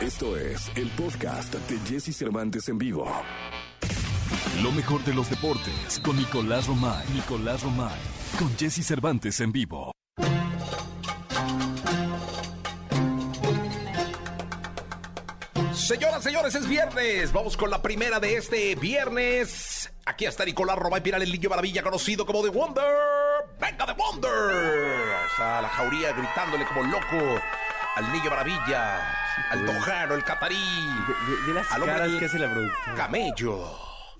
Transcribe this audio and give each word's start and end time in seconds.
Esto 0.00 0.36
es 0.36 0.70
el 0.76 0.88
podcast 0.90 1.52
de 1.52 1.78
Jesse 1.80 2.16
Cervantes 2.16 2.68
en 2.68 2.78
vivo. 2.78 3.04
Lo 4.62 4.70
mejor 4.70 5.02
de 5.02 5.12
los 5.12 5.28
deportes 5.28 6.00
con 6.04 6.16
Nicolás 6.16 6.68
Romay. 6.68 7.04
Nicolás 7.12 7.64
Romay. 7.64 7.98
Con 8.38 8.56
Jesse 8.56 8.86
Cervantes 8.86 9.40
en 9.40 9.50
vivo. 9.50 9.90
Señoras, 15.72 16.22
señores, 16.22 16.54
es 16.54 16.68
viernes. 16.68 17.32
Vamos 17.32 17.56
con 17.56 17.68
la 17.68 17.82
primera 17.82 18.20
de 18.20 18.36
este 18.36 18.76
viernes. 18.76 19.92
Aquí 20.06 20.26
está 20.26 20.44
Nicolás 20.44 20.78
Romay 20.78 21.02
Piral, 21.02 21.22
el 21.22 21.32
niño 21.32 21.50
maravilla, 21.50 21.82
conocido 21.82 22.24
como 22.24 22.44
The 22.44 22.50
Wonder. 22.50 22.84
¡Venga, 23.60 23.84
The 23.84 23.94
Wonder! 23.94 25.26
Está 25.28 25.60
la 25.60 25.68
jauría 25.68 26.12
gritándole 26.12 26.64
como 26.66 26.84
loco 26.84 27.40
al 27.96 28.12
niño 28.12 28.30
maravilla, 28.30 29.27
al 29.50 29.64
tojano, 29.64 30.14
el 30.14 30.24
catarí, 30.24 30.56
Ve, 30.56 31.34
ve 31.46 31.54
las 31.54 31.70
al 31.72 31.84
caras 31.84 32.10
que 32.18 32.24
hace 32.24 32.38
la 32.38 32.50
productora. 32.50 32.94
camello. 32.96 33.70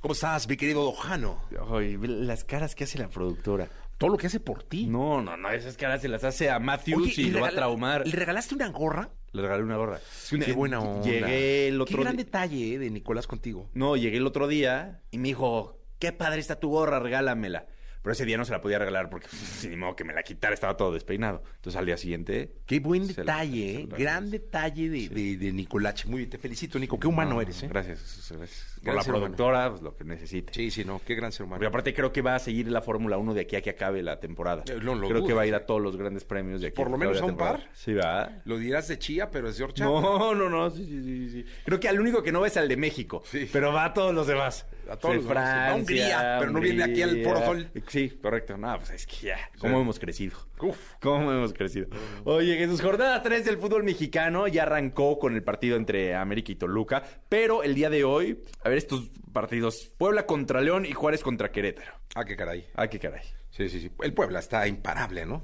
¿Cómo 0.00 0.14
estás, 0.14 0.48
mi 0.48 0.56
querido 0.56 0.84
Dojano? 0.84 1.42
Ay, 1.72 1.96
las 2.00 2.44
caras 2.44 2.74
que 2.74 2.84
hace 2.84 2.98
la 2.98 3.08
productora. 3.08 3.68
Todo 3.98 4.10
lo 4.10 4.16
que 4.16 4.28
hace 4.28 4.38
por 4.38 4.62
ti. 4.62 4.86
No, 4.86 5.20
no, 5.20 5.36
no, 5.36 5.50
esas 5.50 5.76
caras 5.76 6.00
se 6.00 6.08
las 6.08 6.22
hace 6.22 6.50
a 6.50 6.60
Matthews 6.60 7.02
Oye, 7.02 7.22
y 7.22 7.24
¿le 7.26 7.32
lo 7.32 7.40
va 7.40 7.48
a 7.48 7.52
traumar. 7.52 8.06
¿Le 8.06 8.12
regalaste 8.14 8.54
una 8.54 8.68
gorra? 8.68 9.10
Le 9.32 9.42
regalé 9.42 9.64
una 9.64 9.76
gorra. 9.76 9.98
Qué 10.30 10.52
buena 10.52 10.78
onda. 10.78 11.04
Llegué 11.04 11.68
el 11.68 11.80
otro 11.80 11.96
Qué 11.96 12.02
gran 12.04 12.16
detalle 12.16 12.74
eh, 12.74 12.78
de 12.78 12.90
Nicolás 12.90 13.26
contigo. 13.26 13.68
No, 13.74 13.96
llegué 13.96 14.18
el 14.18 14.26
otro 14.26 14.46
día 14.46 15.02
y 15.10 15.18
me 15.18 15.28
dijo, 15.28 15.80
qué 15.98 16.12
padre 16.12 16.38
está 16.38 16.60
tu 16.60 16.70
gorra, 16.70 17.00
regálamela. 17.00 17.66
Pero 18.02 18.12
ese 18.12 18.24
día 18.24 18.36
no 18.38 18.44
se 18.44 18.52
la 18.52 18.60
podía 18.60 18.78
regalar 18.78 19.10
porque 19.10 19.26
pues, 19.30 19.66
ni 19.68 19.76
modo 19.76 19.96
que 19.96 20.04
me 20.04 20.12
la 20.14 20.22
quitara, 20.22 20.54
estaba 20.54 20.76
todo 20.76 20.92
despeinado. 20.92 21.42
Entonces 21.56 21.78
al 21.78 21.86
día 21.86 21.96
siguiente... 21.96 22.52
Qué 22.66 22.80
buen 22.80 23.06
la- 23.06 23.12
detalle, 23.12 23.72
se 23.74 23.80
¿eh? 23.82 23.88
la- 23.90 23.96
Gran 23.98 24.30
detalle 24.30 24.88
de, 24.88 25.08
de, 25.08 25.36
de 25.36 25.52
Nicolache. 25.52 26.08
Muy 26.08 26.18
bien, 26.18 26.30
te 26.30 26.38
felicito, 26.38 26.78
Nico. 26.78 26.98
Qué 26.98 27.06
humano 27.06 27.34
No, 27.34 27.40
eres, 27.42 27.62
¿eh? 27.62 27.68
Gracias, 27.68 28.30
gracias. 28.36 28.78
Por 28.84 28.94
la 28.94 29.02
humano. 29.02 29.18
productora, 29.18 29.70
pues 29.70 29.82
lo 29.82 29.96
que 29.96 30.04
necesite. 30.04 30.52
Sí, 30.54 30.70
sí, 30.70 30.84
no. 30.84 31.00
Qué 31.04 31.14
gran 31.14 31.32
ser 31.32 31.44
humano. 31.44 31.58
Porque 31.58 31.66
aparte 31.66 31.94
creo 31.94 32.12
que 32.12 32.22
va 32.22 32.36
a 32.36 32.38
seguir 32.38 32.68
la 32.68 32.80
Fórmula 32.80 33.18
1 33.18 33.34
de 33.34 33.40
aquí 33.42 33.56
a 33.56 33.62
que 33.62 33.70
acabe 33.70 34.02
la 34.02 34.20
temporada. 34.20 34.62
Eh, 34.68 34.78
no 34.82 34.98
creo 35.08 35.26
que 35.26 35.32
va 35.34 35.42
a 35.42 35.46
ir 35.46 35.54
a 35.54 35.66
todos 35.66 35.80
los 35.82 35.96
grandes 35.96 36.24
premios 36.24 36.60
de 36.60 36.68
aquí. 36.68 36.76
Por 36.76 36.90
lo 36.90 36.96
menos 36.96 37.16
la 37.16 37.22
a 37.22 37.24
un 37.24 37.30
temporada. 37.30 37.58
par. 37.58 37.68
Sí, 37.74 37.92
va. 37.94 38.30
Lo 38.44 38.56
dirás 38.58 38.88
de 38.88 38.98
Chía, 38.98 39.30
pero 39.30 39.48
es 39.48 39.58
de 39.58 39.64
Orcha. 39.64 39.84
No, 39.84 40.34
no, 40.34 40.48
no, 40.48 40.70
sí, 40.70 40.84
sí, 40.86 41.02
sí, 41.02 41.30
sí. 41.30 41.44
Creo 41.64 41.80
que 41.80 41.88
al 41.88 42.00
único 42.00 42.22
que 42.22 42.30
no 42.32 42.40
va 42.40 42.46
es 42.46 42.56
al 42.56 42.68
de 42.68 42.76
México, 42.76 43.22
Sí. 43.26 43.48
pero 43.52 43.72
va 43.72 43.86
a 43.86 43.92
todos 43.94 44.14
los 44.14 44.26
demás. 44.26 44.66
A 44.88 44.96
todos 44.96 45.14
De 45.16 45.22
los. 45.22 45.28
Va 45.28 45.32
a 45.32 45.34
Francia, 45.34 45.74
Hungría, 45.76 46.36
pero 46.40 46.50
no 46.52 46.60
viene 46.60 46.82
aquí 46.84 47.02
al 47.02 47.22
Foro 47.22 47.44
Sol. 47.44 47.70
Sí, 47.88 48.10
correcto. 48.22 48.56
No, 48.56 48.76
pues 48.78 48.90
es 48.90 49.06
que 49.06 49.26
ya, 49.26 49.50
cómo 49.58 49.80
hemos 49.80 49.98
crecido. 49.98 50.36
Uf. 50.60 50.94
¿Cómo 51.00 51.30
hemos 51.32 51.52
crecido? 51.52 51.88
Oye, 52.24 52.56
Jesús, 52.56 52.80
jornada 52.80 53.22
3 53.22 53.44
del 53.44 53.58
fútbol 53.58 53.84
mexicano 53.84 54.48
ya 54.48 54.62
arrancó 54.62 55.18
con 55.18 55.34
el 55.34 55.42
partido 55.42 55.76
entre 55.76 56.14
América 56.14 56.52
y 56.52 56.56
Toluca, 56.56 57.02
pero 57.28 57.62
el 57.62 57.74
día 57.74 57.90
de 57.90 58.04
hoy, 58.04 58.42
a 58.64 58.68
ver 58.68 58.78
estos 58.78 59.10
partidos, 59.32 59.92
Puebla 59.98 60.26
contra 60.26 60.60
León 60.60 60.86
y 60.86 60.92
Juárez 60.92 61.22
contra 61.22 61.52
Querétaro. 61.52 61.92
Ah, 62.14 62.24
qué 62.24 62.36
caray. 62.36 62.66
Ah, 62.74 62.88
qué 62.88 62.98
caray. 62.98 63.22
Sí, 63.50 63.68
sí, 63.68 63.80
sí. 63.80 63.90
El 64.02 64.14
Puebla 64.14 64.38
está 64.38 64.66
imparable, 64.66 65.26
¿no? 65.26 65.42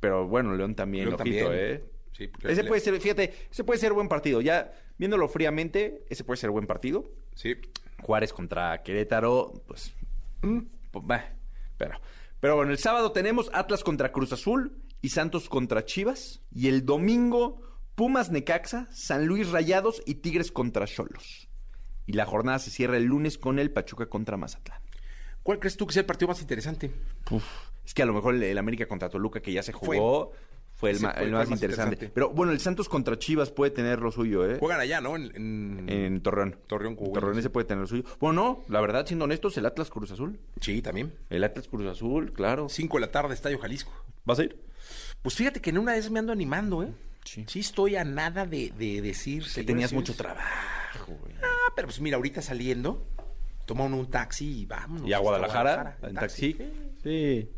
Pero 0.00 0.26
bueno, 0.26 0.54
León 0.54 0.74
también, 0.74 1.06
León 1.06 1.20
ojito, 1.20 1.44
también. 1.46 1.64
¿eh? 1.70 1.84
Sí, 2.12 2.30
Ese 2.44 2.62
le- 2.62 2.68
puede 2.68 2.80
ser, 2.80 2.98
fíjate, 3.00 3.34
ese 3.50 3.62
puede 3.64 3.78
ser 3.78 3.92
buen 3.92 4.08
partido. 4.08 4.40
Ya 4.40 4.72
viéndolo 4.96 5.28
fríamente, 5.28 6.04
ese 6.08 6.24
puede 6.24 6.38
ser 6.38 6.50
buen 6.50 6.66
partido. 6.66 7.10
Sí. 7.36 7.54
Juárez 8.02 8.32
contra 8.32 8.82
Querétaro, 8.82 9.52
pues, 9.68 9.92
mm, 10.42 10.60
pues, 10.90 11.06
bah, 11.06 11.32
pero, 11.78 12.00
pero 12.40 12.56
bueno, 12.56 12.72
el 12.72 12.78
sábado 12.78 13.12
tenemos 13.12 13.50
Atlas 13.52 13.84
contra 13.84 14.10
Cruz 14.10 14.32
Azul 14.32 14.82
y 15.02 15.10
Santos 15.10 15.48
contra 15.48 15.84
Chivas. 15.84 16.42
Y 16.50 16.68
el 16.68 16.84
domingo, 16.84 17.60
Pumas 17.94 18.30
Necaxa, 18.30 18.88
San 18.90 19.26
Luis 19.26 19.50
Rayados 19.50 20.02
y 20.06 20.16
Tigres 20.16 20.50
contra 20.50 20.86
Cholos. 20.86 21.48
Y 22.06 22.12
la 22.14 22.26
jornada 22.26 22.58
se 22.58 22.70
cierra 22.70 22.96
el 22.96 23.04
lunes 23.04 23.38
con 23.38 23.58
el 23.58 23.70
Pachuca 23.70 24.06
contra 24.06 24.36
Mazatlán. 24.36 24.80
¿Cuál 25.42 25.58
crees 25.58 25.76
tú 25.76 25.86
que 25.86 25.92
sea 25.92 26.00
el 26.00 26.06
partido 26.06 26.28
más 26.28 26.40
interesante? 26.40 26.90
Uf, 27.30 27.44
es 27.84 27.94
que 27.94 28.02
a 28.02 28.06
lo 28.06 28.12
mejor 28.12 28.34
el, 28.34 28.42
el 28.42 28.58
América 28.58 28.86
contra 28.86 29.08
Toluca 29.08 29.40
que 29.40 29.52
ya 29.52 29.62
se 29.62 29.72
jugó 29.72 30.32
fue, 30.32 30.38
el, 30.90 30.96
Ese 30.96 31.06
ma- 31.06 31.12
fue- 31.14 31.24
el 31.24 31.30
más, 31.32 31.42
el 31.44 31.48
más 31.50 31.56
interesante. 31.56 31.94
interesante. 31.94 32.14
Pero 32.14 32.30
bueno, 32.30 32.52
el 32.52 32.60
Santos 32.60 32.88
contra 32.88 33.18
Chivas 33.18 33.50
puede 33.50 33.70
tener 33.70 34.00
lo 34.00 34.10
suyo, 34.10 34.48
¿eh? 34.50 34.58
Juegan 34.58 34.80
allá, 34.80 35.00
¿no? 35.00 35.16
En, 35.16 35.32
en- 35.34 35.88
En 35.88 36.20
Torreón. 36.20 36.56
Torreón, 36.66 36.94
Coahuila, 36.96 37.14
Torreón 37.20 37.34
sí. 37.36 37.40
ese 37.40 37.50
puede 37.50 37.66
tener 37.66 37.80
lo 37.82 37.86
suyo. 37.86 38.04
Bueno, 38.20 38.42
no, 38.42 38.64
la 38.68 38.80
verdad, 38.80 39.06
siendo 39.06 39.24
honestos, 39.24 39.56
el 39.56 39.66
Atlas 39.66 39.88
Cruz 39.90 40.10
Azul. 40.10 40.38
Sí, 40.60 40.82
también. 40.82 41.14
El 41.30 41.44
Atlas 41.44 41.66
Cruz 41.68 41.86
Azul, 41.86 42.32
claro. 42.32 42.68
Cinco 42.68 42.98
de 42.98 43.02
la 43.06 43.10
tarde, 43.12 43.32
Estadio 43.34 43.58
Jalisco. 43.58 43.92
¿Vas 44.24 44.38
a 44.38 44.44
ir? 44.44 44.60
Pues 45.22 45.34
fíjate 45.34 45.60
que 45.60 45.70
en 45.70 45.78
una 45.78 45.92
vez 45.92 46.10
me 46.10 46.18
ando 46.18 46.32
animando, 46.32 46.82
¿eh? 46.82 46.92
Sí. 47.24 47.44
Sí 47.48 47.60
estoy 47.60 47.96
a 47.96 48.04
nada 48.04 48.46
de, 48.46 48.70
de 48.78 49.00
decir... 49.02 49.44
Que 49.54 49.64
tenías 49.64 49.92
mucho 49.92 50.14
trabajo, 50.14 51.12
güey. 51.20 51.32
Ah, 51.42 51.72
pero 51.74 51.88
pues 51.88 52.00
mira, 52.00 52.16
ahorita 52.16 52.40
saliendo, 52.42 53.04
toma 53.64 53.84
uno 53.84 53.96
un 53.96 54.10
taxi 54.10 54.60
y 54.60 54.66
vámonos. 54.66 55.08
¿Y 55.08 55.12
a 55.12 55.18
Guadalajara? 55.18 55.96
en 56.02 56.08
¿En 56.10 56.14
taxi? 56.14 56.56
Sí. 57.02 57.48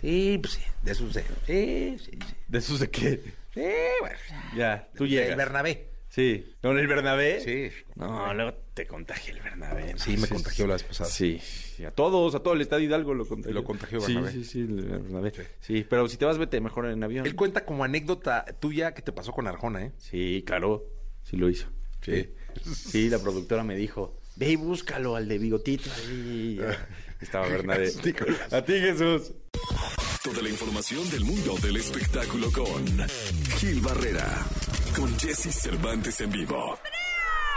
Sí, 0.00 0.38
pues 0.40 0.54
sí, 0.54 0.60
de 0.82 0.92
esos 0.92 1.12
de... 1.14 1.22
Sí, 1.46 1.96
sí, 2.04 2.10
sí. 2.12 2.34
¿De 2.48 2.58
esos 2.58 2.80
de 2.80 2.90
qué? 2.90 3.20
Sí, 3.54 3.62
bueno. 4.00 4.16
Ya, 4.56 4.88
tú 4.96 5.06
llegas. 5.06 5.36
Bernabé. 5.36 5.88
Sí. 6.08 6.54
¿Con 6.60 6.76
el 6.78 6.86
Bernabé? 6.88 7.40
Sí. 7.40 7.70
No, 7.94 8.34
luego 8.34 8.54
te 8.74 8.86
contagia 8.86 9.32
el 9.32 9.40
Bernabé. 9.40 9.92
¿no? 9.92 9.98
Sí, 9.98 10.16
me 10.16 10.26
contagió 10.26 10.66
la 10.66 10.72
vez 10.72 10.82
pasada. 10.82 11.08
Sí, 11.08 11.40
y 11.78 11.84
a 11.84 11.90
todos, 11.92 12.34
a 12.34 12.40
todo 12.40 12.54
el 12.54 12.60
Estadio 12.62 12.86
Hidalgo 12.86 13.14
lo 13.14 13.26
contagió. 13.28 13.54
Lo 13.54 13.62
contagió 13.64 14.00
Sí, 14.00 14.14
Bernabé. 14.14 14.32
sí, 14.32 14.44
sí, 14.44 14.60
el 14.60 14.82
Bernabé. 14.86 15.32
Sí. 15.60 15.86
pero 15.88 16.08
si 16.08 16.16
te 16.16 16.24
vas, 16.24 16.38
vete 16.38 16.60
mejor 16.60 16.86
en 16.86 17.04
avión. 17.04 17.26
Él 17.26 17.36
cuenta 17.36 17.64
como 17.64 17.84
anécdota 17.84 18.44
tuya 18.58 18.92
que 18.92 19.02
te 19.02 19.12
pasó 19.12 19.32
con 19.32 19.46
Arjona, 19.46 19.84
¿eh? 19.84 19.92
Sí, 19.98 20.42
claro, 20.46 20.84
sí 21.22 21.36
lo 21.36 21.48
hizo. 21.48 21.68
Sí. 22.02 22.30
Sí, 22.74 23.08
la 23.08 23.18
productora 23.20 23.62
me 23.62 23.76
dijo, 23.76 24.18
ve 24.36 24.50
y 24.50 24.56
búscalo 24.56 25.14
al 25.14 25.28
de 25.28 25.38
bigotito. 25.38 25.90
Ahí. 26.08 26.60
Estaba 27.20 27.46
Bernabé. 27.46 27.92
A 28.50 28.64
ti, 28.64 28.72
Jesús. 28.72 29.32
Toda 30.22 30.42
la 30.42 30.48
información 30.48 31.08
del 31.10 31.24
mundo 31.24 31.54
del 31.62 31.76
espectáculo 31.76 32.50
con 32.52 32.84
Gil 33.58 33.80
Barrera. 33.80 34.46
Con 34.94 35.18
Jesse 35.18 35.52
Cervantes 35.54 36.20
en 36.20 36.30
vivo. 36.30 36.78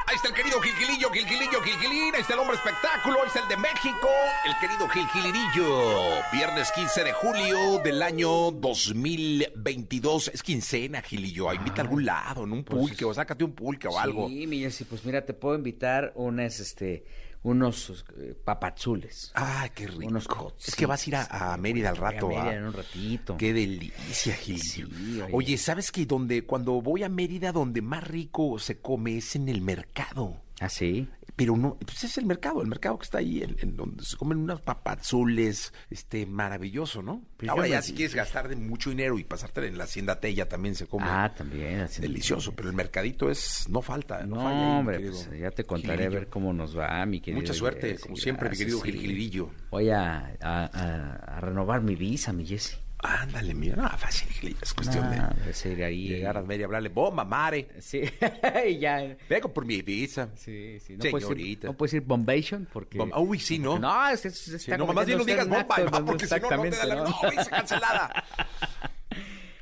Ahí 0.06 0.16
está 0.16 0.28
el 0.30 0.34
querido 0.34 0.60
Gilgilillo, 0.62 1.10
Gilgilillo, 1.12 1.62
Gilgilín. 1.62 2.14
Ahí 2.14 2.22
está 2.22 2.34
el 2.34 2.40
hombre 2.40 2.56
espectáculo. 2.58 3.22
Ahí 3.22 3.28
está 3.28 3.40
el 3.42 3.48
de 3.48 3.58
México. 3.58 4.10
El 4.46 4.54
querido 4.60 4.88
Gilgilirillo. 4.90 6.22
Viernes 6.32 6.72
15 6.74 7.04
de 7.04 7.14
julio 7.14 7.80
del 7.84 8.02
año 8.02 8.52
2022. 8.52 10.32
Es 10.34 10.44
quincena, 10.44 11.02
Gilillo. 11.02 11.54
Invita 11.54 11.82
a 11.82 11.86
algún 11.86 12.06
lado, 12.06 12.44
en 12.44 12.52
un 12.52 12.64
pulque. 12.64 13.06
O 13.06 13.14
sácate 13.14 13.44
un 13.44 13.54
pulque 13.54 13.88
o 13.88 13.98
algo. 13.98 14.28
Sí, 14.28 14.46
mi 14.46 14.60
Jessy, 14.60 14.84
pues 14.84 15.06
mira, 15.06 15.26
te 15.26 15.34
puedo 15.34 15.56
invitar 15.56 16.12
unas, 16.16 16.60
este, 16.60 17.06
unos 17.44 18.06
eh, 18.18 18.36
papazules. 18.44 19.32
Ay, 19.36 19.72
qué 19.76 19.88
rico. 19.88 20.08
Unos 20.08 20.28
cots, 20.28 20.70
es 20.70 20.76
que 20.76 20.86
vas 20.86 21.06
a 21.06 21.10
ir 21.10 21.16
a, 21.16 21.54
a 21.54 21.58
Mérida 21.58 21.90
al 21.90 21.96
Voy 21.96 22.06
a 22.06 22.12
rato. 22.12 22.28
Mérida 22.30 22.50
¿ah? 22.50 22.56
en 22.56 22.64
un 22.66 22.74
ratito. 22.74 23.38
Qué 23.38 23.54
delicia, 23.54 24.34
Gilillo. 24.36 24.88
Sí, 24.88 25.22
oye. 25.22 25.30
oye. 25.32 25.58
¿sabes 25.58 25.92
que 25.92 26.06
donde 26.06 26.46
cuando 26.46 26.82
voy 26.82 27.04
a 27.04 27.10
Mérida, 27.10 27.52
donde 27.52 27.82
más 27.82 28.04
rico 28.06 28.58
se 28.60 28.80
come 28.80 29.18
es 29.18 29.36
en 29.36 29.50
el 29.50 29.62
mercado? 29.62 30.42
¿Ah, 30.60 30.70
sí? 30.70 31.08
Pero 31.36 31.58
no, 31.58 31.78
pues 31.80 32.04
es 32.04 32.18
el 32.20 32.26
mercado, 32.28 32.62
el 32.62 32.68
mercado 32.68 32.98
que 33.00 33.06
está 33.06 33.18
ahí, 33.18 33.42
en, 33.42 33.56
en 33.60 33.76
donde 33.76 34.04
se 34.06 34.16
comen 34.18 34.38
unas 34.38 34.62
papazules, 34.62 35.74
este, 35.90 36.26
maravilloso, 36.28 37.02
¿no? 37.02 37.24
Pues 37.38 37.50
Ahora 37.50 37.68
ya 37.68 37.78
me- 37.78 37.82
si 37.82 37.94
quieres 37.94 38.14
gastar 38.14 38.48
de 38.48 38.56
mucho 38.56 38.92
dinero 38.92 39.18
y 39.18 39.24
pasarte 39.24 39.66
en 39.68 39.78
la 39.78 39.86
hacienda 39.86 40.20
Tella 40.20 40.48
también 40.48 40.76
se 40.76 40.86
come 40.88 41.06
Ah, 41.08 41.34
también. 41.36 41.82
así- 41.82 42.02
delicioso, 42.02 42.54
pero 42.56 42.70
el 42.70 42.76
mercadito 42.76 43.30
es, 43.32 43.68
no 43.68 43.82
falta, 43.82 44.24
no, 44.26 44.36
No, 44.36 44.44
falla 44.44 44.78
hombre, 44.80 45.00
pues 45.00 45.30
ya 45.40 45.50
te 45.52 45.64
contaré 45.64 46.06
a 46.06 46.10
ver 46.10 46.28
cómo 46.30 46.54
nos 46.54 46.78
va, 46.78 47.04
mi 47.06 47.20
querido. 47.20 47.42
Mucha 47.42 47.54
suerte, 47.54 47.98
como 47.98 48.16
siempre, 48.16 48.50
mi 48.50 48.58
querido 48.58 48.80
sí. 48.84 48.92
Gil. 48.92 49.48
Voy 49.72 49.90
a, 49.90 50.36
a- 50.40 50.66
a- 50.66 51.38
a 51.38 51.40
renovar 51.42 51.82
mi 51.82 51.96
visa, 51.96 52.32
mi 52.32 52.46
Jessy. 52.46 52.76
Ándale, 53.06 53.54
mira, 53.54 53.76
no, 53.76 53.90
fácil, 53.98 54.56
es 54.62 54.74
cuestión 54.74 55.04
Ah, 55.06 55.34
de 55.36 55.44
pues, 55.44 55.66
ir 55.66 55.84
ahí. 55.84 56.08
llegar 56.08 56.38
a 56.38 56.56
y 56.56 56.64
hablarle, 56.64 56.88
bomba, 56.90 57.26
mare, 57.26 57.68
Sí, 57.80 58.02
y 58.70 58.80
ya. 58.80 59.18
vengo 59.30 59.54
por 59.54 59.66
mi 59.66 59.82
visa. 59.82 60.30
Sí, 60.36 60.80
sí. 60.80 60.94
No 60.96 61.00
puedes, 61.12 61.30
ir, 61.30 61.36
Señorita. 61.36 61.68
no 61.68 61.74
puedes 61.74 61.94
ir 61.96 62.02
Bombation 62.02 62.68
porque... 62.72 62.98
Bomba- 62.98 63.20
Uy, 63.20 63.40
sí, 63.40 63.60
¿no? 63.60 63.78
No, 63.78 64.08
es, 64.08 64.26
es- 64.26 64.38
Sí, 64.40 64.56
está 64.56 64.78
no, 64.78 64.86
bien 65.06 65.18
no 65.18 65.26
digas 65.26 65.48
bomba, 65.50 65.76
acto, 65.76 66.00
no, 66.00 66.06
porque 66.06 66.28
si 66.28 66.40
no, 66.40 66.50
no 66.58 66.64
te 66.64 66.70
da 66.72 66.86
la... 66.86 66.96
No, 66.96 67.16
cancelada. 67.50 68.24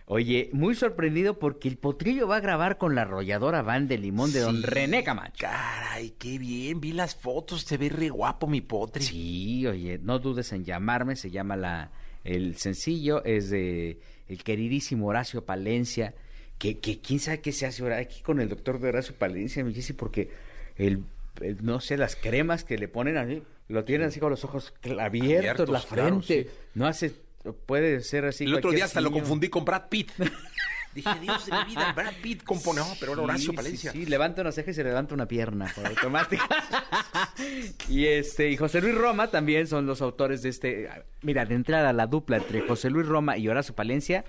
Oye, 0.05 0.49
muy 0.51 0.75
sorprendido 0.75 1.39
porque 1.39 1.69
el 1.69 1.77
potrillo 1.77 2.27
va 2.27 2.35
a 2.35 2.39
grabar 2.41 2.77
con 2.77 2.95
la 2.95 3.03
arrolladora 3.03 3.61
van 3.61 3.87
de 3.87 3.97
limón 3.97 4.33
de 4.33 4.41
don 4.41 4.57
Sí. 4.57 4.63
René 4.63 5.03
Camacho. 5.05 5.47
Caray, 5.47 6.11
qué 6.19 6.37
bien, 6.37 6.81
vi 6.81 6.91
las 6.91 7.15
fotos, 7.15 7.61
se 7.61 7.77
ve 7.77 7.87
re 7.87 8.09
guapo 8.09 8.45
mi 8.45 8.59
potri. 8.59 9.03
Sí, 9.05 9.65
oye, 9.67 9.99
no 10.03 10.19
dudes 10.19 10.51
en 10.51 10.65
llamarme, 10.65 11.15
se 11.15 11.31
llama 11.31 11.55
la 11.55 11.91
el 12.23 12.57
sencillo, 12.57 13.23
es 13.25 13.49
de 13.49 13.99
el 14.27 14.43
queridísimo 14.43 15.07
Horacio 15.07 15.43
Palencia, 15.45 16.13
que, 16.57 16.79
que 16.79 16.99
quién 16.99 17.19
sabe 17.19 17.41
qué 17.41 17.51
se 17.51 17.65
hace 17.65 17.81
ahora 17.83 17.97
aquí 17.97 18.21
con 18.21 18.39
el 18.39 18.47
doctor 18.49 18.79
de 18.79 18.89
Horacio 18.89 19.15
Palencia, 19.15 19.63
me 19.63 19.71
dice, 19.71 19.93
porque 19.93 20.29
el, 20.77 21.03
el- 21.41 21.63
no 21.65 21.79
sé, 21.81 21.97
las 21.97 22.15
cremas 22.15 22.63
que 22.63 22.77
le 22.77 22.87
ponen 22.87 23.17
así, 23.17 23.41
lo 23.67 23.83
tienen 23.83 24.07
así 24.07 24.19
con 24.19 24.29
los 24.29 24.43
ojos 24.43 24.73
abiertos, 24.99 25.37
Abiertos, 25.39 25.69
la 25.69 25.81
claro, 25.81 26.21
frente, 26.21 26.43
sí. 26.43 26.49
no 26.75 26.85
hace, 26.87 27.11
puede 27.65 28.01
ser 28.01 28.25
así. 28.25 28.43
El 28.45 28.55
otro 28.55 28.71
día 28.71 28.85
hasta 28.85 29.01
lo 29.01 29.11
confundí 29.11 29.49
con 29.49 29.65
Brad 29.65 29.89
Pitt. 29.89 30.11
Dije, 30.93 31.09
Dios 31.21 31.45
de 31.45 31.51
mi 31.53 31.63
vida, 31.65 31.93
Brad 31.93 32.13
Pitt 32.21 32.43
compone, 32.43 32.81
no, 32.81 32.87
pero 32.99 33.13
era 33.13 33.21
Horacio 33.21 33.51
Sí, 33.51 33.55
Palencia. 33.55 33.91
Sí, 33.93 33.99
sí, 34.03 34.09
levanta 34.09 34.41
una 34.41 34.51
ceja 34.51 34.71
y 34.71 34.73
se 34.73 34.83
levanta 34.83 35.13
una 35.13 35.25
pierna 35.25 35.71
por 35.73 35.85
automática. 35.87 36.43
y 37.89 38.05
este, 38.05 38.49
y 38.49 38.57
José 38.57 38.81
Luis 38.81 38.95
Roma 38.95 39.27
también 39.29 39.67
son 39.67 39.85
los 39.85 40.01
autores 40.01 40.41
de 40.41 40.49
este. 40.49 40.89
Mira, 41.21 41.45
de 41.45 41.55
entrada 41.55 41.93
la 41.93 42.07
dupla 42.07 42.37
entre 42.37 42.61
José 42.61 42.89
Luis 42.89 43.07
Roma 43.07 43.37
y 43.37 43.47
Horacio 43.47 43.73
Palencia 43.75 44.25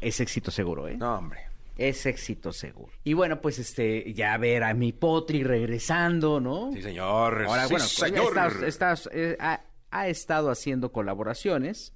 es 0.00 0.20
éxito 0.20 0.50
seguro, 0.50 0.88
¿eh? 0.88 0.96
No, 0.96 1.16
hombre. 1.16 1.40
Es 1.76 2.06
éxito 2.06 2.52
seguro. 2.52 2.92
Y 3.02 3.14
bueno, 3.14 3.40
pues 3.40 3.58
este, 3.58 4.12
ya 4.14 4.36
ver 4.36 4.62
a 4.62 4.74
mi 4.74 4.92
Potri 4.92 5.42
regresando, 5.42 6.38
¿no? 6.40 6.70
Sí, 6.72 6.82
señor. 6.82 7.44
Ahora, 7.46 7.66
sí, 7.66 7.72
bueno, 7.74 7.86
señor. 7.86 8.36
está- 8.66 8.94
está- 8.94 9.10
eh, 9.12 9.36
ha, 9.40 9.60
ha 9.90 10.08
estado 10.08 10.50
haciendo 10.50 10.92
colaboraciones, 10.92 11.92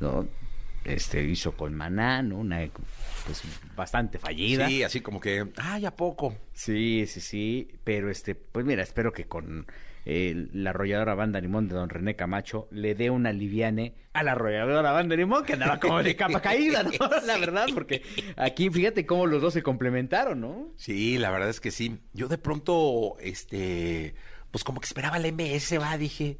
¿no? 0.00 0.26
Este, 0.84 1.22
hizo 1.22 1.52
con 1.52 1.74
Maná, 1.74 2.22
¿no? 2.22 2.38
Una, 2.38 2.58
pues, 3.24 3.42
bastante 3.76 4.18
fallida. 4.18 4.68
Sí, 4.68 4.82
así 4.82 5.00
como 5.00 5.20
que, 5.20 5.46
ay, 5.56 5.86
¿a 5.86 5.94
poco? 5.94 6.36
Sí, 6.52 7.04
sí, 7.06 7.20
sí, 7.20 7.68
pero 7.84 8.10
este, 8.10 8.34
pues 8.34 8.64
mira, 8.64 8.82
espero 8.82 9.12
que 9.12 9.26
con 9.26 9.66
eh, 10.04 10.48
la 10.52 10.70
arrolladora 10.70 11.14
Banda 11.14 11.40
Limón 11.40 11.68
de 11.68 11.74
don 11.74 11.88
René 11.88 12.16
Camacho 12.16 12.68
le 12.72 12.94
dé 12.94 13.10
una 13.10 13.32
liviane 13.32 13.94
a 14.12 14.22
la 14.22 14.32
arrolladora 14.32 14.90
Banda 14.90 15.14
Limón 15.14 15.44
que 15.44 15.52
andaba 15.52 15.78
como 15.78 16.02
de 16.02 16.16
capa 16.16 16.40
caída, 16.40 16.82
¿no? 16.82 16.90
La 17.26 17.38
verdad, 17.38 17.68
porque 17.72 18.02
aquí 18.36 18.68
fíjate 18.68 19.06
cómo 19.06 19.26
los 19.26 19.40
dos 19.40 19.54
se 19.54 19.62
complementaron, 19.62 20.40
¿no? 20.40 20.72
Sí, 20.76 21.18
la 21.18 21.30
verdad 21.30 21.48
es 21.48 21.60
que 21.60 21.70
sí. 21.70 21.98
Yo 22.12 22.28
de 22.28 22.38
pronto, 22.38 23.16
este, 23.20 24.14
pues 24.50 24.64
como 24.64 24.80
que 24.80 24.86
esperaba 24.86 25.16
el 25.18 25.32
MS, 25.32 25.78
va, 25.80 25.96
dije. 25.96 26.38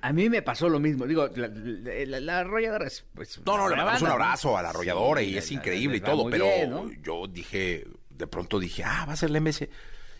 A 0.00 0.12
mí 0.12 0.28
me 0.28 0.42
pasó 0.42 0.68
lo 0.68 0.80
mismo, 0.80 1.06
digo, 1.06 1.28
la, 1.36 1.48
la- 1.48 2.20
la 2.20 2.38
arrolladora 2.40 2.86
es 2.86 3.04
pues 3.14 3.40
No, 3.44 3.56
no, 3.56 3.68
le 3.68 3.76
mandamos 3.76 4.02
un 4.02 4.08
abrazo 4.08 4.56
a 4.56 4.62
la 4.62 4.70
arrolladora 4.70 5.22
y 5.22 5.36
es 5.36 5.50
la- 5.50 5.56
increíble 5.58 5.98
y 5.98 6.00
todo, 6.00 6.28
pero 6.30 6.46
bien, 6.46 6.70
¿no? 6.70 6.90
yo 7.02 7.26
dije, 7.28 7.86
de 8.10 8.26
pronto 8.26 8.58
dije, 8.58 8.82
ah, 8.84 9.04
va 9.06 9.12
a 9.12 9.16
ser 9.16 9.30
el 9.30 9.36
MS. 9.40 9.68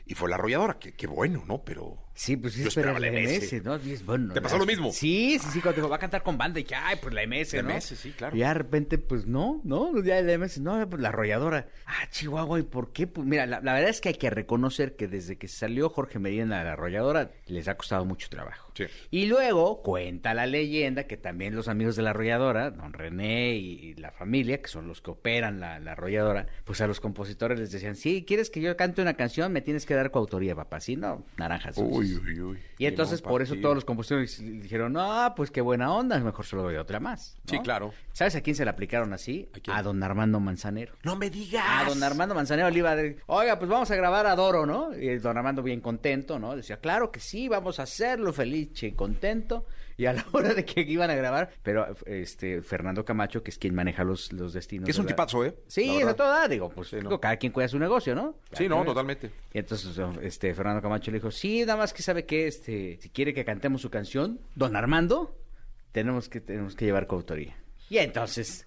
Y 0.06 0.14
fue 0.14 0.28
la 0.30 0.36
arrolladora, 0.36 0.78
que, 0.78 0.92
qué 0.92 1.06
bueno, 1.06 1.42
¿no? 1.46 1.64
Pero. 1.64 1.98
Sí, 2.16 2.36
pues 2.36 2.54
sí, 2.54 2.62
Yo 2.62 2.68
espera 2.68 2.92
esperaba 2.92 2.98
la 2.98 3.20
MS, 3.20 3.52
MS. 3.52 3.64
¿no? 3.64 3.78
Y 3.88 3.92
es 3.92 4.04
bueno, 4.04 4.32
¿Te 4.32 4.40
pasó 4.40 4.56
lo 4.56 4.64
mismo? 4.64 4.90
Sí, 4.90 5.38
sí, 5.38 5.48
sí, 5.52 5.60
cuando 5.60 5.76
dijo, 5.82 5.88
va 5.90 5.96
a 5.96 5.98
cantar 5.98 6.22
con 6.22 6.38
banda 6.38 6.58
y 6.58 6.64
que, 6.64 6.74
ay, 6.74 6.96
pues 7.00 7.14
la 7.14 7.26
MS, 7.26 7.52
La 7.54 7.62
¿no? 7.62 7.74
MS, 7.74 7.84
sí, 7.84 8.10
claro. 8.12 8.34
Y 8.34 8.40
ya 8.40 8.48
de 8.48 8.54
repente, 8.54 8.96
pues 8.96 9.26
no, 9.26 9.60
no, 9.64 10.02
ya 10.02 10.20
la 10.22 10.38
MS, 10.38 10.60
no, 10.60 10.88
pues 10.88 11.00
la 11.02 11.10
arrolladora. 11.10 11.68
Ah, 11.84 12.08
Chihuahua, 12.10 12.58
¿y 12.58 12.62
por 12.62 12.90
qué? 12.92 13.06
Pues 13.06 13.26
mira, 13.26 13.44
la, 13.44 13.60
la 13.60 13.74
verdad 13.74 13.90
es 13.90 14.00
que 14.00 14.08
hay 14.08 14.14
que 14.14 14.30
reconocer 14.30 14.96
que 14.96 15.08
desde 15.08 15.36
que 15.36 15.46
salió 15.46 15.90
Jorge 15.90 16.18
Medina 16.18 16.58
de 16.58 16.64
la 16.64 16.72
arrolladora, 16.72 17.30
les 17.46 17.68
ha 17.68 17.76
costado 17.76 18.06
mucho 18.06 18.28
trabajo. 18.30 18.72
Sí. 18.74 18.84
Y 19.10 19.26
luego 19.26 19.82
cuenta 19.82 20.32
la 20.34 20.46
leyenda 20.46 21.04
que 21.04 21.16
también 21.18 21.54
los 21.54 21.68
amigos 21.68 21.96
de 21.96 22.02
la 22.02 22.10
arrolladora, 22.10 22.70
don 22.70 22.92
René 22.94 23.56
y, 23.56 23.72
y 23.90 23.94
la 23.94 24.10
familia, 24.10 24.60
que 24.62 24.68
son 24.68 24.88
los 24.88 25.02
que 25.02 25.10
operan 25.10 25.60
la, 25.60 25.78
la 25.80 25.92
arrolladora, 25.92 26.46
pues 26.64 26.80
a 26.80 26.86
los 26.86 27.00
compositores 27.00 27.58
les 27.58 27.70
decían, 27.72 27.94
sí, 27.96 28.24
¿quieres 28.26 28.48
que 28.50 28.60
yo 28.60 28.76
cante 28.76 29.02
una 29.02 29.14
canción? 29.14 29.52
Me 29.52 29.60
tienes 29.60 29.84
que 29.86 29.94
dar 29.94 30.10
coautoría, 30.10 30.54
papá. 30.54 30.80
Si 30.80 30.96
no, 30.96 31.24
naranjas. 31.36 31.76
Uy, 31.78 32.05
uy, 32.14 32.40
uy. 32.40 32.58
Y 32.78 32.86
entonces 32.86 33.22
por 33.22 33.42
eso 33.42 33.54
todos 33.56 33.74
los 33.74 33.84
compositores 33.84 34.38
dijeron, 34.40 34.92
no, 34.92 35.32
pues 35.36 35.50
qué 35.50 35.60
buena 35.60 35.92
onda, 35.92 36.18
mejor 36.20 36.44
se 36.44 36.56
lo 36.56 36.62
doy 36.62 36.76
a 36.76 36.82
otra 36.82 37.00
más. 37.00 37.36
¿no? 37.44 37.50
Sí, 37.50 37.58
claro. 37.60 37.92
¿Sabes 38.12 38.36
a 38.36 38.40
quién 38.40 38.56
se 38.56 38.64
la 38.64 38.72
aplicaron 38.72 39.12
así? 39.12 39.48
¿A 39.68 39.82
don 39.82 40.02
Armando 40.02 40.40
Manzanero. 40.40 40.94
No 41.02 41.16
me 41.16 41.30
digas. 41.30 41.64
A 41.66 41.88
don 41.88 42.02
Armando 42.02 42.34
Manzanero 42.34 42.70
le 42.70 42.78
iba 42.78 42.90
a 42.90 42.96
decir, 42.96 43.22
oiga, 43.26 43.58
pues 43.58 43.70
vamos 43.70 43.90
a 43.90 43.96
grabar 43.96 44.26
a 44.26 44.36
Doro, 44.36 44.66
¿no? 44.66 44.96
Y 44.96 45.16
don 45.18 45.36
Armando 45.36 45.62
bien 45.62 45.80
contento, 45.80 46.38
¿no? 46.38 46.56
Decía, 46.56 46.78
claro 46.78 47.10
que 47.10 47.20
sí, 47.20 47.48
vamos 47.48 47.80
a 47.80 47.84
hacerlo 47.84 48.32
feliz 48.32 48.82
y 48.82 48.92
contento. 48.92 49.66
Y 49.98 50.06
a 50.06 50.12
la 50.12 50.24
hora 50.32 50.54
de 50.54 50.64
que 50.64 50.82
iban 50.82 51.10
a 51.10 51.14
grabar, 51.14 51.50
pero 51.62 51.94
este 52.06 52.62
Fernando 52.62 53.04
Camacho, 53.04 53.42
que 53.42 53.50
es 53.50 53.58
quien 53.58 53.74
maneja 53.74 54.04
los, 54.04 54.32
los 54.32 54.52
destinos. 54.52 54.84
Que 54.84 54.90
es 54.90 54.98
un 54.98 55.06
tipazo, 55.06 55.44
¿eh? 55.44 55.54
Sí, 55.66 55.96
es 55.96 56.06
a 56.06 56.14
toda, 56.14 56.46
digo, 56.48 56.68
pues 56.70 56.88
Sí, 56.88 56.96
¿no? 56.96 57.02
digo, 57.02 57.20
cada 57.20 57.36
quien 57.36 57.52
cuida 57.52 57.68
su 57.68 57.78
negocio, 57.78 58.14
¿no? 58.14 58.36
Cada 58.50 58.56
Sí, 58.58 58.68
no, 58.68 58.84
totalmente. 58.84 59.30
y 59.52 59.58
entonces 59.58 59.98
este 60.22 60.54
Fernando 60.54 60.82
Camacho 60.82 61.10
le 61.10 61.18
dijo, 61.18 61.30
sí, 61.30 61.60
nada 61.60 61.76
más 61.76 61.92
que 61.92 62.02
sabe 62.02 62.26
que 62.26 62.46
este, 62.46 62.98
si 63.00 63.08
quiere 63.10 63.32
que 63.32 63.44
cantemos 63.44 63.80
su 63.82 63.90
canción, 63.90 64.40
don 64.54 64.76
Armando, 64.76 65.36
tenemos 65.92 66.28
que, 66.28 66.40
tenemos 66.40 66.74
que 66.76 66.84
llevar 66.84 67.06
coautoría. 67.06 67.56
Y 67.88 67.98
entonces, 67.98 68.66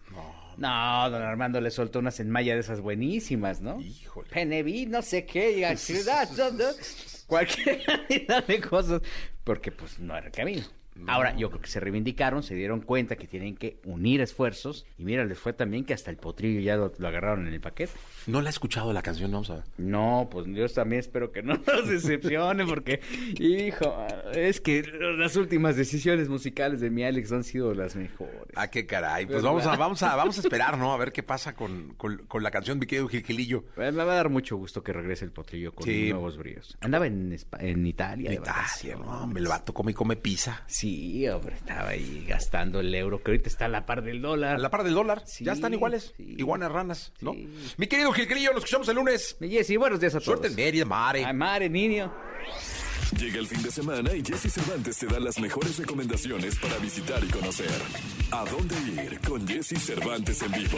no, 0.57 1.09
don 1.09 1.21
Armando 1.21 1.61
le 1.61 1.71
soltó 1.71 1.99
unas 1.99 2.19
en 2.19 2.29
maya 2.29 2.53
de 2.53 2.61
esas 2.61 2.81
buenísimas, 2.81 3.61
¿no? 3.61 3.79
Híjole. 3.79 4.29
Peneví, 4.29 4.85
no 4.85 5.01
sé 5.01 5.25
qué, 5.25 5.75
ciudad, 5.77 6.27
cualquier 7.27 7.83
cantidad 7.83 8.45
de 8.45 8.61
cosas, 8.61 9.01
porque 9.43 9.71
pues 9.71 9.99
no 9.99 10.17
era 10.17 10.27
el 10.27 10.31
camino. 10.31 10.63
Ahora, 11.07 11.35
yo 11.35 11.49
creo 11.49 11.61
que 11.61 11.67
se 11.69 11.79
reivindicaron, 11.79 12.43
se 12.43 12.55
dieron 12.55 12.81
cuenta 12.81 13.15
que 13.15 13.27
tienen 13.27 13.55
que 13.55 13.77
unir 13.85 14.21
esfuerzos, 14.21 14.85
y 14.97 15.03
mira, 15.03 15.25
les 15.25 15.37
fue 15.39 15.53
también 15.53 15.85
que 15.85 15.93
hasta 15.93 16.11
el 16.11 16.17
potrillo 16.17 16.59
ya 16.59 16.75
lo, 16.75 16.91
lo 16.97 17.07
agarraron 17.07 17.47
en 17.47 17.53
el 17.53 17.61
paquete. 17.61 17.91
No 18.27 18.41
la 18.41 18.49
he 18.49 18.51
escuchado 18.51 18.93
la 18.93 19.01
canción, 19.01 19.31
vamos 19.31 19.49
a 19.49 19.55
ver. 19.55 19.63
No, 19.77 20.27
pues 20.31 20.45
yo 20.47 20.67
también 20.69 20.99
espero 20.99 21.31
que 21.31 21.41
no 21.41 21.55
nos 21.55 21.87
decepcione 21.89 22.65
porque, 22.65 22.99
hijo, 23.39 24.05
es 24.33 24.61
que 24.61 24.83
las 25.17 25.35
últimas 25.35 25.75
decisiones 25.75 26.29
musicales 26.29 26.79
de 26.81 26.89
mi 26.89 27.03
Alex 27.03 27.31
han 27.31 27.43
sido 27.43 27.73
las 27.73 27.95
mejores. 27.95 28.35
Ah, 28.55 28.69
qué 28.69 28.85
caray. 28.85 29.25
Pues 29.25 29.37
¿Verdad? 29.37 29.49
vamos 29.49 29.65
a, 29.65 29.75
vamos 29.77 30.03
a, 30.03 30.15
vamos 30.15 30.37
a 30.37 30.41
esperar, 30.41 30.77
¿no? 30.77 30.93
A 30.93 30.97
ver 30.97 31.11
qué 31.11 31.23
pasa 31.23 31.53
con, 31.53 31.93
con, 31.95 32.17
con 32.27 32.43
la 32.43 32.51
canción, 32.51 32.79
mi 32.79 32.85
querido 32.85 33.07
Gilgilillo. 33.07 33.63
Me 33.77 33.91
va 33.91 34.03
a 34.03 34.05
dar 34.05 34.29
mucho 34.29 34.57
gusto 34.57 34.83
que 34.83 34.93
regrese 34.93 35.25
el 35.25 35.31
potrillo 35.31 35.73
con 35.73 35.85
Sí. 35.85 36.09
nuevos 36.09 36.37
bríos. 36.37 36.77
Andaba 36.81 37.07
en, 37.07 37.35
en 37.59 37.85
Italia. 37.85 38.31
En 38.31 38.41
Italia, 38.41 38.95
no, 38.97 39.31
el 39.35 39.47
vato 39.47 39.73
come 39.73 39.91
y 39.91 39.93
come 39.95 40.15
pizza. 40.15 40.63
Sí, 40.67 40.88
hombre, 41.29 41.55
estaba 41.55 41.89
ahí 41.89 42.25
gastando 42.27 42.79
el 42.79 42.93
euro, 42.95 43.21
que 43.21 43.31
ahorita 43.31 43.49
está 43.49 43.65
a 43.65 43.69
la 43.69 43.85
par 43.85 44.03
del 44.03 44.21
dólar. 44.21 44.55
A 44.55 44.57
la 44.57 44.69
par 44.69 44.83
del 44.83 44.93
dólar. 44.93 45.23
Sí, 45.25 45.43
ya 45.43 45.53
están 45.53 45.73
iguales. 45.73 46.13
sí. 46.17 46.35
Iguanas 46.37 46.71
ranas, 46.71 47.13
¿no? 47.21 47.33
Sí. 47.33 47.49
Mi 47.77 47.87
querido 47.87 48.11
Gilgilillo, 48.11 48.51
nos 48.53 48.63
escuchamos 48.63 48.87
el 48.89 48.95
lunes. 48.95 49.37
Mi 49.39 49.49
Jessy, 49.49 49.77
buenos 49.77 49.99
días 49.99 50.13
a 50.15 50.19
todos. 50.19 50.25
Suerte 50.25 50.47
en 50.47 50.55
Mérida, 50.55 50.85
Mare. 50.85 51.25
Ay, 51.25 51.33
madre, 51.33 51.69
niño. 51.69 52.13
Llega 53.17 53.39
el 53.39 53.47
fin 53.47 53.63
de 53.63 53.71
semana 53.71 54.13
y 54.13 54.23
Jesse 54.23 54.53
Cervantes 54.53 54.97
te 54.97 55.07
da 55.07 55.19
las 55.19 55.39
mejores 55.39 55.77
recomendaciones 55.77 56.55
para 56.59 56.77
visitar 56.77 57.23
y 57.23 57.27
conocer. 57.27 57.69
¿A 58.31 58.45
dónde 58.45 58.75
ir 59.03 59.19
con 59.27 59.47
Jesse 59.47 59.79
Cervantes 59.79 60.41
en 60.43 60.51
vivo? 60.51 60.77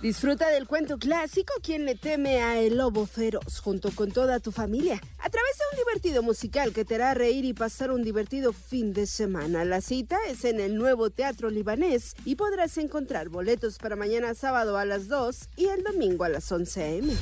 Disfruta 0.00 0.48
del 0.48 0.66
cuento 0.66 0.98
clásico 0.98 1.52
Quien 1.62 1.84
le 1.84 1.94
teme 1.94 2.42
a 2.42 2.58
el 2.58 2.78
lobo 2.78 3.04
feroz 3.04 3.60
junto 3.60 3.90
con 3.90 4.10
toda 4.10 4.40
tu 4.40 4.50
familia 4.50 4.94
a 5.18 5.28
través 5.28 5.58
de 5.58 5.64
un 5.72 5.84
divertido 5.84 6.22
musical 6.22 6.72
que 6.72 6.86
te 6.86 6.94
hará 6.94 7.12
reír 7.12 7.44
y 7.44 7.52
pasar 7.52 7.90
un 7.90 8.02
divertido 8.02 8.54
fin 8.54 8.94
de 8.94 9.06
semana. 9.06 9.66
La 9.66 9.82
cita 9.82 10.16
es 10.26 10.46
en 10.46 10.58
el 10.58 10.76
nuevo 10.76 11.10
Teatro 11.10 11.50
Libanés 11.50 12.14
y 12.24 12.36
podrás 12.36 12.78
encontrar 12.78 13.28
boletos 13.28 13.76
para 13.76 13.94
mañana 13.94 14.32
sábado 14.32 14.78
a 14.78 14.86
las 14.86 15.08
2 15.08 15.50
y 15.56 15.66
el 15.66 15.82
domingo 15.82 16.24
a 16.24 16.30
las 16.30 16.50
11 16.50 16.82
a.m. 16.82 17.12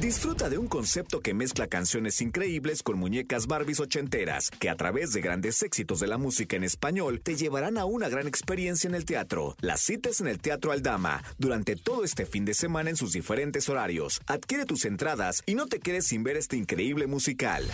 Disfruta 0.00 0.48
de 0.48 0.58
un 0.58 0.68
concepto 0.68 1.20
que 1.22 1.34
mezcla 1.34 1.66
canciones 1.66 2.20
increíbles 2.20 2.84
con 2.84 3.00
muñecas 3.00 3.48
Barbies 3.48 3.80
ochenteras, 3.80 4.48
que 4.48 4.70
a 4.70 4.76
través 4.76 5.12
de 5.12 5.20
grandes 5.20 5.60
éxitos 5.64 5.98
de 5.98 6.06
la 6.06 6.18
música 6.18 6.54
en 6.54 6.62
español 6.62 7.20
te 7.20 7.34
llevarán 7.34 7.78
a 7.78 7.84
una 7.84 8.08
gran 8.08 8.28
experiencia 8.28 8.86
en 8.86 8.94
el 8.94 9.04
teatro. 9.04 9.56
Las 9.60 9.80
citas 9.80 10.20
en 10.20 10.28
el 10.28 10.38
Teatro 10.38 10.70
Aldama 10.70 11.24
durante 11.38 11.74
todo 11.74 12.04
este 12.04 12.26
fin 12.26 12.44
de 12.44 12.54
semana 12.54 12.90
en 12.90 12.96
sus 12.96 13.12
diferentes 13.12 13.68
horarios. 13.68 14.20
Adquiere 14.28 14.66
tus 14.66 14.84
entradas 14.84 15.42
y 15.46 15.56
no 15.56 15.66
te 15.66 15.80
quedes 15.80 16.06
sin 16.06 16.22
ver 16.22 16.36
este 16.36 16.56
increíble 16.56 17.08
musical. 17.08 17.64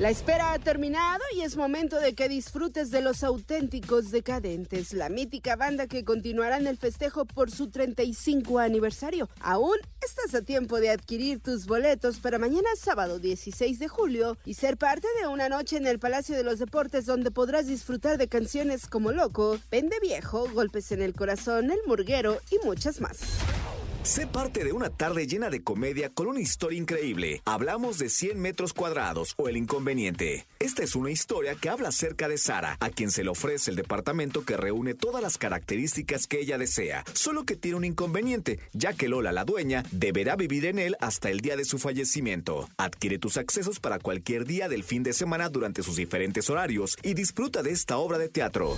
La 0.00 0.10
espera 0.10 0.52
ha 0.52 0.58
terminado 0.58 1.22
y 1.36 1.42
es 1.42 1.56
momento 1.56 2.00
de 2.00 2.14
que 2.14 2.28
disfrutes 2.28 2.90
de 2.90 3.02
los 3.02 3.22
auténticos 3.22 4.10
decadentes, 4.10 4.92
la 4.92 5.08
mítica 5.08 5.54
banda 5.54 5.86
que 5.86 6.04
continuará 6.04 6.56
en 6.56 6.66
el 6.66 6.76
festejo 6.76 7.24
por 7.24 7.52
su 7.52 7.68
35 7.68 8.58
aniversario. 8.58 9.28
Aún 9.40 9.76
estás 10.00 10.34
a 10.34 10.42
tiempo 10.42 10.80
de 10.80 10.90
adquirir 10.90 11.40
tus 11.40 11.67
boletos 11.68 12.18
para 12.18 12.38
mañana 12.38 12.68
sábado 12.76 13.18
16 13.18 13.78
de 13.78 13.88
julio 13.88 14.38
y 14.46 14.54
ser 14.54 14.78
parte 14.78 15.06
de 15.20 15.28
una 15.28 15.50
noche 15.50 15.76
en 15.76 15.86
el 15.86 15.98
Palacio 15.98 16.34
de 16.34 16.42
los 16.42 16.58
Deportes 16.58 17.04
donde 17.04 17.30
podrás 17.30 17.66
disfrutar 17.66 18.16
de 18.16 18.26
canciones 18.26 18.86
como 18.86 19.12
Loco, 19.12 19.58
Pende 19.68 20.00
Viejo, 20.00 20.48
Golpes 20.52 20.90
en 20.92 21.02
el 21.02 21.12
Corazón, 21.12 21.70
El 21.70 21.80
Murguero 21.86 22.40
y 22.50 22.66
muchas 22.66 23.02
más. 23.02 23.18
Sé 24.02 24.26
parte 24.26 24.64
de 24.64 24.72
una 24.72 24.90
tarde 24.90 25.26
llena 25.26 25.50
de 25.50 25.62
comedia 25.62 26.08
con 26.08 26.28
una 26.28 26.40
historia 26.40 26.78
increíble. 26.78 27.42
Hablamos 27.44 27.98
de 27.98 28.08
100 28.08 28.40
metros 28.40 28.72
cuadrados 28.72 29.34
o 29.36 29.48
el 29.48 29.56
inconveniente. 29.56 30.46
Esta 30.60 30.82
es 30.82 30.94
una 30.94 31.10
historia 31.10 31.56
que 31.56 31.68
habla 31.68 31.88
acerca 31.88 32.28
de 32.28 32.38
Sara, 32.38 32.76
a 32.80 32.90
quien 32.90 33.10
se 33.10 33.24
le 33.24 33.30
ofrece 33.30 33.70
el 33.70 33.76
departamento 33.76 34.44
que 34.44 34.56
reúne 34.56 34.94
todas 34.94 35.22
las 35.22 35.36
características 35.36 36.26
que 36.26 36.40
ella 36.40 36.58
desea, 36.58 37.04
solo 37.12 37.44
que 37.44 37.56
tiene 37.56 37.76
un 37.76 37.84
inconveniente, 37.84 38.60
ya 38.72 38.94
que 38.94 39.08
Lola, 39.08 39.32
la 39.32 39.44
dueña, 39.44 39.82
deberá 39.90 40.36
vivir 40.36 40.64
en 40.66 40.78
él 40.78 40.96
hasta 41.00 41.28
el 41.28 41.40
día 41.40 41.56
de 41.56 41.64
su 41.64 41.78
fallecimiento. 41.78 42.68
Adquiere 42.78 43.18
tus 43.18 43.36
accesos 43.36 43.78
para 43.80 43.98
cualquier 43.98 44.46
día 44.46 44.68
del 44.68 44.84
fin 44.84 45.02
de 45.02 45.12
semana 45.12 45.48
durante 45.48 45.82
sus 45.82 45.96
diferentes 45.96 46.48
horarios 46.48 46.96
y 47.02 47.14
disfruta 47.14 47.62
de 47.62 47.72
esta 47.72 47.98
obra 47.98 48.16
de 48.16 48.28
teatro. 48.28 48.76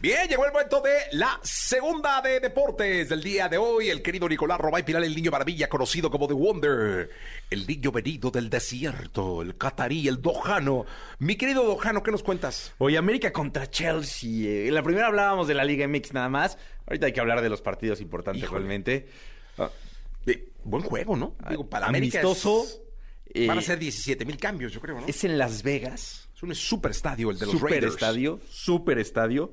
Bien, 0.00 0.26
llegó 0.28 0.46
el 0.46 0.52
momento 0.52 0.80
de 0.80 0.92
la 1.12 1.38
segunda 1.42 2.22
de 2.22 2.40
deportes 2.40 3.10
del 3.10 3.22
día 3.22 3.50
de 3.50 3.58
hoy. 3.58 3.90
El 3.90 4.00
querido 4.00 4.26
Nicolás 4.30 4.58
Robay 4.58 4.82
Pilar, 4.82 5.04
el 5.04 5.14
niño 5.14 5.30
maravilla, 5.30 5.68
conocido 5.68 6.10
como 6.10 6.26
The 6.26 6.32
Wonder. 6.32 7.10
El 7.50 7.66
niño 7.66 7.92
venido 7.92 8.30
del 8.30 8.48
desierto, 8.48 9.42
el 9.42 9.58
catarí, 9.58 10.08
el 10.08 10.22
dojano. 10.22 10.86
Mi 11.18 11.36
querido 11.36 11.64
dojano, 11.64 12.02
¿qué 12.02 12.10
nos 12.12 12.22
cuentas? 12.22 12.72
Hoy 12.78 12.96
América 12.96 13.30
contra 13.30 13.68
Chelsea. 13.70 14.30
Eh, 14.48 14.68
En 14.68 14.74
la 14.74 14.82
primera 14.82 15.08
hablábamos 15.08 15.46
de 15.48 15.52
la 15.54 15.64
Liga 15.64 15.86
MX 15.86 16.14
nada 16.14 16.30
más. 16.30 16.56
Ahorita 16.86 17.04
hay 17.04 17.12
que 17.12 17.20
hablar 17.20 17.42
de 17.42 17.50
los 17.50 17.60
partidos 17.60 18.00
importantes 18.00 18.42
Híjole. 18.42 18.60
realmente. 18.60 19.06
Ah, 19.58 19.70
Eh, 20.26 20.48
buen 20.64 20.82
juego, 20.82 21.14
¿no? 21.14 21.34
Digo, 21.50 21.68
para 21.68 21.86
América 21.88 22.20
Amistoso. 22.20 22.62
es- 22.64 22.80
eh, 23.34 23.46
van 23.46 23.58
a 23.58 23.62
ser 23.62 23.78
17 23.78 24.24
mil 24.24 24.38
cambios, 24.38 24.72
yo 24.72 24.80
creo, 24.80 24.98
¿no? 24.98 25.06
Es, 25.06 25.16
Es 25.16 25.24
en 25.24 25.36
Las 25.36 25.62
Vegas. 25.62 26.28
un 26.42 26.54
super 26.54 26.90
estadio 26.92 27.30
el 27.30 27.38
de 27.38 27.44
los 27.44 27.54
super 27.54 27.72
Raiders. 27.72 27.92
estadio, 27.92 28.40
super 28.48 28.98
estadio. 28.98 29.52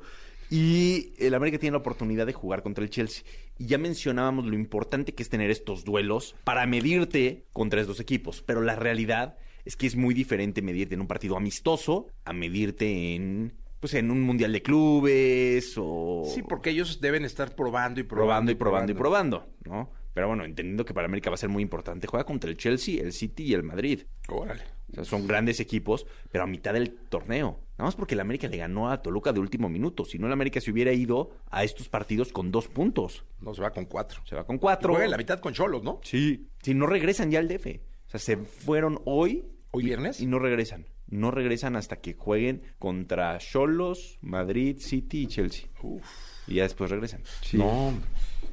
Y 0.49 1.13
el 1.17 1.33
América 1.33 1.57
tiene 1.57 1.73
la 1.73 1.79
oportunidad 1.79 2.25
de 2.25 2.33
jugar 2.33 2.63
contra 2.63 2.83
el 2.83 2.89
Chelsea. 2.89 3.23
Y 3.57 3.65
ya 3.65 3.77
mencionábamos 3.77 4.45
lo 4.45 4.55
importante 4.55 5.13
que 5.13 5.23
es 5.23 5.29
tener 5.29 5.49
estos 5.49 5.83
duelos 5.83 6.35
para 6.43 6.65
medirte 6.65 7.45
contra 7.53 7.81
estos 7.81 7.99
equipos. 7.99 8.41
Pero 8.41 8.61
la 8.61 8.75
realidad 8.75 9.37
es 9.65 9.75
que 9.75 9.87
es 9.87 9.95
muy 9.95 10.13
diferente 10.13 10.61
medirte 10.61 10.95
en 10.95 11.01
un 11.01 11.07
partido 11.07 11.35
amistoso 11.35 12.07
a 12.23 12.31
medirte 12.31 13.15
en, 13.15 13.53
pues, 13.81 13.93
en 13.95 14.11
un 14.11 14.21
mundial 14.21 14.53
de 14.53 14.61
clubes 14.61 15.73
o 15.77 16.23
Sí, 16.33 16.41
porque 16.43 16.69
ellos 16.69 17.01
deben 17.01 17.25
estar 17.25 17.53
probando 17.53 17.99
y 17.99 18.03
probando. 18.03 18.27
probando 18.27 18.51
y 18.51 18.55
probando 18.55 18.91
y 18.91 18.95
probando, 18.95 19.47
¿no? 19.65 19.91
Pero 20.13 20.29
bueno, 20.29 20.45
entendiendo 20.45 20.85
que 20.85 20.93
para 20.93 21.05
América 21.05 21.29
va 21.29 21.35
a 21.35 21.37
ser 21.37 21.49
muy 21.49 21.61
importante, 21.61 22.07
juega 22.07 22.25
contra 22.25 22.49
el 22.49 22.57
Chelsea, 22.57 23.01
el 23.03 23.13
City 23.13 23.43
y 23.43 23.53
el 23.53 23.63
Madrid. 23.63 24.03
Órale. 24.29 24.63
O 24.91 24.95
sea, 24.95 25.05
son 25.05 25.27
grandes 25.27 25.59
equipos, 25.59 26.05
pero 26.31 26.43
a 26.43 26.47
mitad 26.47 26.73
del 26.73 26.91
torneo. 26.93 27.59
Nada 27.77 27.87
más 27.87 27.95
porque 27.95 28.15
el 28.15 28.21
América 28.21 28.47
le 28.47 28.57
ganó 28.57 28.89
a 28.89 29.01
Toluca 29.01 29.33
de 29.33 29.39
último 29.39 29.69
minuto. 29.69 30.05
Si 30.05 30.17
no, 30.17 30.27
el 30.27 30.33
América 30.33 30.59
se 30.61 30.71
hubiera 30.71 30.93
ido 30.93 31.31
a 31.51 31.63
estos 31.63 31.89
partidos 31.89 32.31
con 32.31 32.51
dos 32.51 32.67
puntos. 32.67 33.23
No, 33.39 33.53
se 33.53 33.61
va 33.61 33.71
con 33.71 33.85
cuatro. 33.85 34.21
Se 34.25 34.35
va 34.35 34.45
con 34.45 34.57
cuatro. 34.57 34.89
Juega 34.93 35.05
en 35.05 35.11
la 35.11 35.17
mitad 35.17 35.39
con 35.39 35.53
Cholos, 35.53 35.83
¿no? 35.83 35.99
Sí. 36.03 36.47
Si 36.63 36.73
no 36.73 36.87
regresan 36.87 37.29
ya 37.29 37.39
al 37.39 37.47
DF. 37.47 37.67
O 38.07 38.09
sea, 38.09 38.19
se 38.19 38.37
fueron 38.37 38.99
hoy. 39.05 39.45
¿Hoy 39.71 39.85
viernes? 39.85 40.21
Y 40.21 40.25
no 40.25 40.39
regresan. 40.39 40.85
No 41.09 41.29
regresan 41.29 41.75
hasta 41.75 41.97
que 41.97 42.13
jueguen 42.13 42.63
contra 42.79 43.37
Cholos, 43.37 44.17
Madrid, 44.21 44.77
City 44.79 45.23
y 45.23 45.27
Chelsea. 45.27 45.67
Uf. 45.81 46.03
Y 46.47 46.55
ya 46.55 46.63
después 46.63 46.89
regresan. 46.89 47.21
Sí. 47.41 47.57
No, 47.57 47.93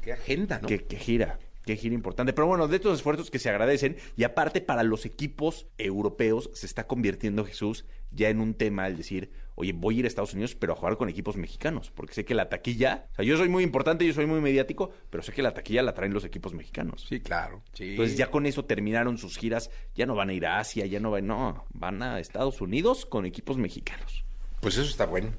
qué 0.02 0.12
agenda, 0.12 0.58
¿no? 0.60 0.68
que, 0.68 0.84
que 0.84 0.96
gira, 0.96 1.38
que 1.64 1.76
gira 1.76 1.94
importante. 1.94 2.32
Pero 2.32 2.46
bueno, 2.46 2.68
de 2.68 2.76
estos 2.76 2.96
esfuerzos 2.96 3.30
que 3.30 3.38
se 3.38 3.50
agradecen, 3.50 3.96
y 4.16 4.24
aparte 4.24 4.60
para 4.60 4.82
los 4.82 5.04
equipos 5.06 5.66
europeos 5.78 6.50
se 6.54 6.66
está 6.66 6.86
convirtiendo 6.86 7.44
Jesús 7.44 7.86
ya 8.10 8.28
en 8.28 8.40
un 8.40 8.54
tema 8.54 8.86
el 8.86 8.96
decir, 8.96 9.32
oye, 9.56 9.72
voy 9.72 9.96
a 9.96 9.98
ir 10.00 10.04
a 10.04 10.08
Estados 10.08 10.34
Unidos, 10.34 10.54
pero 10.54 10.72
a 10.72 10.76
jugar 10.76 10.96
con 10.96 11.08
equipos 11.08 11.36
mexicanos, 11.36 11.90
porque 11.90 12.14
sé 12.14 12.24
que 12.24 12.34
la 12.34 12.48
taquilla, 12.48 13.08
o 13.12 13.14
sea, 13.16 13.24
yo 13.24 13.36
soy 13.36 13.48
muy 13.48 13.64
importante, 13.64 14.06
yo 14.06 14.12
soy 14.12 14.26
muy 14.26 14.40
mediático, 14.40 14.92
pero 15.10 15.22
sé 15.22 15.32
que 15.32 15.42
la 15.42 15.52
taquilla 15.52 15.82
la 15.82 15.94
traen 15.94 16.12
los 16.12 16.24
equipos 16.24 16.54
mexicanos. 16.54 17.06
Sí, 17.08 17.20
claro. 17.20 17.62
Sí. 17.72 17.90
Entonces 17.90 18.16
ya 18.16 18.30
con 18.30 18.46
eso 18.46 18.64
terminaron 18.64 19.18
sus 19.18 19.36
giras, 19.36 19.70
ya 19.94 20.06
no 20.06 20.14
van 20.14 20.30
a 20.30 20.32
ir 20.32 20.46
a 20.46 20.58
Asia, 20.58 20.86
ya 20.86 21.00
no 21.00 21.10
van, 21.10 21.26
no, 21.26 21.66
van 21.72 22.02
a 22.02 22.20
Estados 22.20 22.60
Unidos 22.60 23.06
con 23.06 23.26
equipos 23.26 23.56
mexicanos. 23.56 24.24
Pues 24.60 24.76
eso 24.76 24.88
está 24.88 25.06
bueno. 25.06 25.30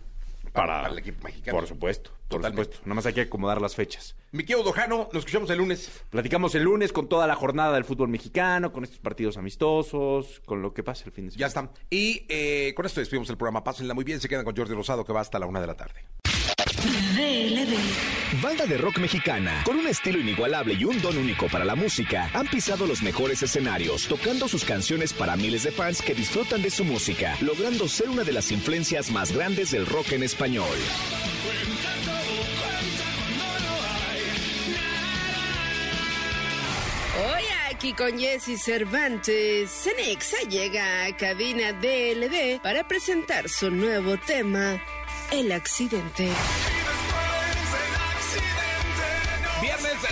Para, 0.52 0.82
para 0.82 0.90
el 0.90 1.00
equipo 1.00 1.24
mexicano. 1.26 1.58
Por 1.58 1.68
supuesto, 1.68 2.12
por 2.28 2.38
Totalmente. 2.42 2.64
supuesto. 2.64 2.86
Nada 2.86 2.96
más 2.96 3.06
hay 3.06 3.14
que 3.14 3.22
acomodar 3.22 3.62
las 3.62 3.76
fechas. 3.76 4.16
Mi 4.32 4.44
querido 4.44 4.64
Dojano, 4.64 5.10
nos 5.14 5.20
escuchamos 5.22 5.50
el 5.50 5.60
lunes. 5.60 5.90
Platicamos 6.10 6.56
el 6.56 6.64
lunes 6.64 6.92
con 6.92 7.08
toda 7.08 7.28
la 7.28 7.36
jornada 7.36 7.74
del 7.76 7.86
fútbol 7.86 8.10
mexicano, 8.10 8.74
con 8.74 8.84
estos 8.84 9.00
partidos 9.00 9.38
amistosos, 9.38 10.42
con 10.46 10.62
lo 10.62 10.74
que 10.74 10.84
pase 10.84 11.06
el 11.06 11.12
fin 11.12 11.28
de 11.30 11.36
Ya 11.36 11.50
semana. 11.50 11.70
está. 11.74 11.86
Y 11.90 12.26
eh, 12.30 12.74
con 12.76 12.86
esto 12.86 13.00
despedimos 13.00 13.30
el 13.30 13.38
programa. 13.38 13.64
Pásenla 13.64 13.94
muy 13.94 14.04
bien. 14.04 14.20
Se 14.20 14.28
quedan 14.28 14.44
con 14.44 14.56
Jordi 14.56 14.74
Rosado, 14.74 15.06
que 15.06 15.14
va 15.14 15.22
hasta 15.22 15.40
la 15.40 15.46
una 15.46 15.62
de 15.62 15.68
la 15.68 15.76
tarde. 15.78 16.04
Banda 18.42 18.66
de 18.66 18.78
rock 18.78 19.00
mexicana, 19.00 19.64
con 19.64 19.78
un 19.78 19.88
estilo 19.88 20.20
inigualable 20.20 20.74
y 20.74 20.84
un 20.84 21.02
don 21.02 21.18
único 21.18 21.48
para 21.48 21.66
la 21.66 21.76
música, 21.76 22.30
han 22.34 22.48
pisado 22.48 22.86
los 22.86 23.02
mejores 23.02 23.42
escenarios, 23.42 24.08
tocando 24.08 24.48
sus 24.48 24.66
canciones 24.66 25.14
para 25.14 25.36
miles 25.36 25.64
de 25.64 25.72
fans 25.72 26.02
que 26.02 26.14
disfrutan 26.14 26.62
de 26.62 26.70
su 26.70 26.84
música, 26.84 27.36
logrando 27.42 27.88
ser 27.88 28.10
una 28.10 28.24
de 28.24 28.34
las 28.34 28.52
influencias 28.52 29.10
más 29.10 29.32
grandes 29.32 29.72
del 29.72 29.86
rock 29.86 30.12
en 30.12 30.24
español. 30.24 30.78
Hoy 37.18 37.44
aquí 37.72 37.94
con 37.94 38.20
Jesse 38.20 38.62
Cervantes, 38.62 39.72
Cenexa 39.72 40.38
llega 40.50 41.06
a 41.06 41.16
cabina 41.16 41.74
DLD 41.74 42.62
para 42.62 42.88
presentar 42.88 43.50
su 43.50 43.72
nuevo 43.72 44.18
tema, 44.18 44.80
El 45.32 45.52
accidente. 45.52 46.30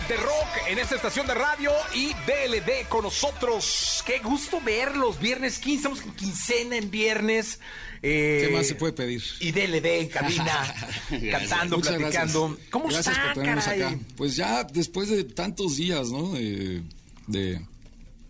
De 0.08 0.18
rock 0.18 0.68
en 0.70 0.80
esta 0.80 0.96
estación 0.96 1.28
de 1.28 1.34
radio 1.34 1.72
y 1.94 2.08
DLD 2.26 2.88
con 2.90 3.04
nosotros. 3.04 4.04
Qué 4.06 4.20
gusto 4.20 4.60
verlos. 4.62 5.20
Viernes 5.20 5.60
15, 5.60 5.76
estamos 5.78 6.02
en 6.04 6.12
quincena 6.14 6.78
en 6.78 6.90
viernes. 6.92 7.60
Eh, 8.02 8.46
¿Qué 8.48 8.54
más 8.56 8.68
se 8.68 8.76
puede 8.76 8.94
pedir? 8.94 9.24
Y 9.40 9.52
DLD 9.52 9.86
en 9.86 10.08
cabina, 10.10 10.74
cantando, 11.32 11.78
Muchas 11.78 11.96
platicando. 11.96 12.48
gracias. 12.50 12.70
¿Cómo 12.70 12.86
Gracias 12.86 13.08
está, 13.16 13.24
por 13.26 13.34
tenernos 13.36 13.64
caray? 13.66 13.82
acá. 13.82 13.98
Pues 14.18 14.36
ya 14.36 14.64
después 14.64 15.10
de 15.10 15.24
tantos 15.24 15.78
días, 15.78 16.10
¿no? 16.10 16.34
De, 16.34 16.82
de, 17.28 17.62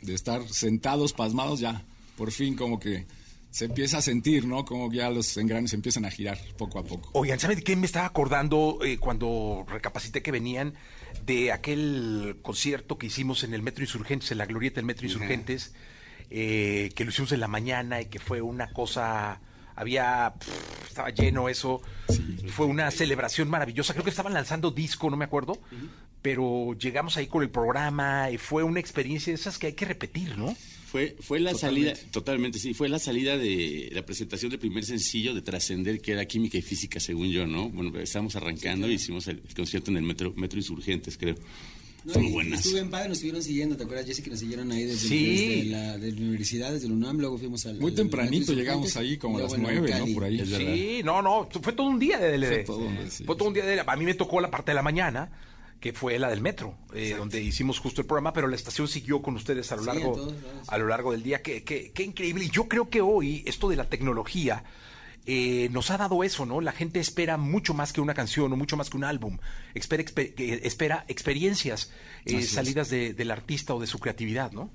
de 0.02 0.14
estar 0.14 0.48
sentados, 0.50 1.14
pasmados, 1.14 1.60
ya 1.60 1.84
por 2.18 2.32
fin 2.32 2.56
como 2.56 2.80
que 2.80 3.06
se 3.50 3.66
empieza 3.66 3.98
a 3.98 4.02
sentir, 4.02 4.46
¿no? 4.46 4.66
Como 4.66 4.92
ya 4.92 5.10
los 5.10 5.36
engranes 5.38 5.74
empiezan 5.74 6.06
a 6.06 6.12
girar 6.12 6.40
poco 6.58 6.80
a 6.80 6.84
poco. 6.84 7.10
Oigan, 7.14 7.40
¿saben 7.40 7.58
de 7.58 7.64
qué 7.64 7.76
me 7.76 7.86
estaba 7.86 8.06
acordando 8.06 8.80
eh, 8.84 8.98
cuando 9.00 9.66
recapacité 9.68 10.22
que 10.22 10.32
venían 10.32 10.74
de 11.26 11.52
aquel 11.52 12.38
concierto 12.42 12.98
que 12.98 13.08
hicimos 13.08 13.44
en 13.44 13.54
el 13.54 13.62
Metro 13.62 13.84
Insurgentes, 13.84 14.32
en 14.32 14.38
la 14.38 14.46
glorieta 14.46 14.76
del 14.76 14.86
Metro 14.86 15.06
Insurgentes, 15.06 15.74
eh, 16.30 16.92
que 16.96 17.04
lo 17.06 17.12
hicimos 17.12 17.32
en 17.32 17.40
la 17.40 17.48
mañana 17.48 18.02
y 18.02 18.06
que 18.06 18.20
fue 18.20 18.42
una 18.42 18.72
cosa, 18.72 19.40
había, 19.76 20.34
pff, 20.40 20.88
estaba 20.88 21.10
lleno 21.10 21.50
eso, 21.50 21.82
fue 22.50 22.66
una 22.66 22.92
celebración 22.92 23.50
maravillosa, 23.50 23.94
creo 23.94 24.04
que 24.04 24.10
estaban 24.10 24.34
lanzando 24.34 24.72
disco, 24.72 25.10
no 25.10 25.18
me 25.18 25.26
acuerdo, 25.26 25.60
pero 26.22 26.74
llegamos 26.74 27.18
ahí 27.18 27.28
con 27.28 27.44
el 27.44 27.50
programa 27.50 28.30
y 28.32 28.38
fue 28.38 28.64
una 28.64 28.80
experiencia 28.80 29.32
de 29.32 29.36
esas 29.36 29.58
que 29.58 29.68
hay 29.68 29.74
que 29.74 29.86
repetir, 29.86 30.38
¿no? 30.38 30.56
Fue, 30.94 31.16
fue 31.20 31.40
la 31.40 31.54
Totalmente. 31.54 31.96
salida, 31.96 32.12
totalmente, 32.12 32.60
sí, 32.60 32.74
fue 32.76 32.88
la 32.88 33.00
salida 33.00 33.36
de 33.36 33.90
la 33.94 34.06
presentación 34.06 34.52
del 34.52 34.60
primer 34.60 34.86
sencillo 34.86 35.34
de 35.34 35.42
Trascender, 35.42 36.00
que 36.00 36.12
era 36.12 36.24
Química 36.28 36.56
y 36.60 36.62
Física, 36.62 37.00
según 37.00 37.30
yo, 37.32 37.48
¿no? 37.48 37.68
Bueno, 37.70 37.98
estábamos 38.00 38.36
arrancando 38.36 38.88
y 38.88 38.94
hicimos 38.94 39.28
el, 39.28 39.42
el 39.48 39.56
concierto 39.56 39.90
en 39.90 39.98
el 39.98 40.04
Metro, 40.04 40.34
Metro 40.36 40.60
Insurgentes, 40.60 41.18
creo. 41.18 41.34
No, 42.06 42.14
Muy 42.16 42.28
y- 42.28 42.32
buenas. 42.32 42.64
Estuve 42.64 42.82
en 42.82 42.92
padre, 42.92 43.08
nos 43.10 43.18
estuvieron 43.18 43.42
siguiendo, 43.42 43.76
¿te 43.76 43.86
acuerdas, 43.86 44.06
Jessy, 44.06 44.22
que 44.22 44.30
nos 44.30 44.40
siguieron 44.40 44.72
ahí 44.72 44.84
desde, 44.84 45.08
Sí. 45.08 45.26
desde 45.26 45.64
la, 45.72 45.96
universidad, 46.22 46.72
desde 46.72 46.88
la 46.90 46.94
UNAM, 46.94 47.18
luego 47.18 47.40
fuimos 47.40 47.66
al... 47.66 47.80
Muy 47.80 47.90
al- 47.90 47.96
tempranito 47.96 48.52
al- 48.52 48.58
llegamos 48.60 48.96
ahí, 48.96 49.18
como 49.18 49.40
a 49.40 49.42
las 49.42 49.58
nueve, 49.58 49.90
¿no? 49.98 50.14
Por 50.14 50.26
ahí. 50.26 50.46
Sí, 50.46 51.02
no, 51.04 51.24
no, 51.24 51.50
fue 51.60 51.74
todo 51.74 51.88
un 51.88 51.98
día 51.98 52.20
de 52.20 52.38
DLD. 52.38 52.66
Fue 52.68 52.76
todo 52.76 52.86
un 52.86 52.96
día, 52.98 53.10
sí. 53.10 53.24
Fue 53.24 53.36
todo 53.36 53.48
un 53.48 53.54
día 53.56 53.66
de 53.66 53.80
A 53.84 53.96
mí 53.96 54.06
me 54.06 54.14
tocó 54.14 54.40
la 54.42 54.52
parte 54.52 54.72
de 54.72 54.76
la 54.76 54.84
mañana, 54.84 55.32
que 55.84 55.92
fue 55.92 56.18
la 56.18 56.30
del 56.30 56.40
metro, 56.40 56.78
eh, 56.94 57.14
donde 57.18 57.42
hicimos 57.42 57.78
justo 57.78 58.00
el 58.00 58.08
programa, 58.08 58.32
pero 58.32 58.48
la 58.48 58.56
estación 58.56 58.88
siguió 58.88 59.22
con 59.22 59.36
ustedes 59.36 59.70
a 59.74 59.76
lo 59.76 59.84
largo, 59.84 60.16
a 60.70 60.78
lo 60.78 60.88
largo 60.88 61.12
del 61.12 61.24
día. 61.24 61.42
Qué, 61.42 61.66
qué- 61.66 61.92
qué 61.92 62.04
increíble. 62.04 62.46
Y 62.46 62.50
yo 62.50 62.70
creo 62.70 62.90
que 62.90 63.02
hoy, 63.02 63.44
esto 63.46 63.68
de 63.68 63.76
la 63.76 63.90
tecnología, 63.90 64.64
eh, 65.26 65.68
nos 65.74 65.92
ha 65.92 65.98
dado 65.98 66.24
eso, 66.24 66.46
¿no? 66.46 66.62
La 66.62 66.72
gente 66.72 67.02
espera 67.02 67.36
mucho 67.36 67.74
más 67.74 67.92
que 67.92 68.00
una 68.00 68.14
canción 68.14 68.54
o 68.54 68.56
mucho 68.56 68.78
más 68.78 68.90
que 68.90 68.96
un 68.96 69.04
álbum. 69.04 69.40
Espera, 69.74 70.02
exper- 70.04 70.34
espera 70.64 71.04
experiencias 71.10 71.92
eh, 72.26 72.32
salidas 72.48 72.90
de- 72.90 73.14
del 73.14 73.30
artista 73.32 73.74
o 73.76 73.80
de 73.82 73.88
su 73.88 74.00
creatividad, 74.00 74.54
¿no? 74.54 74.72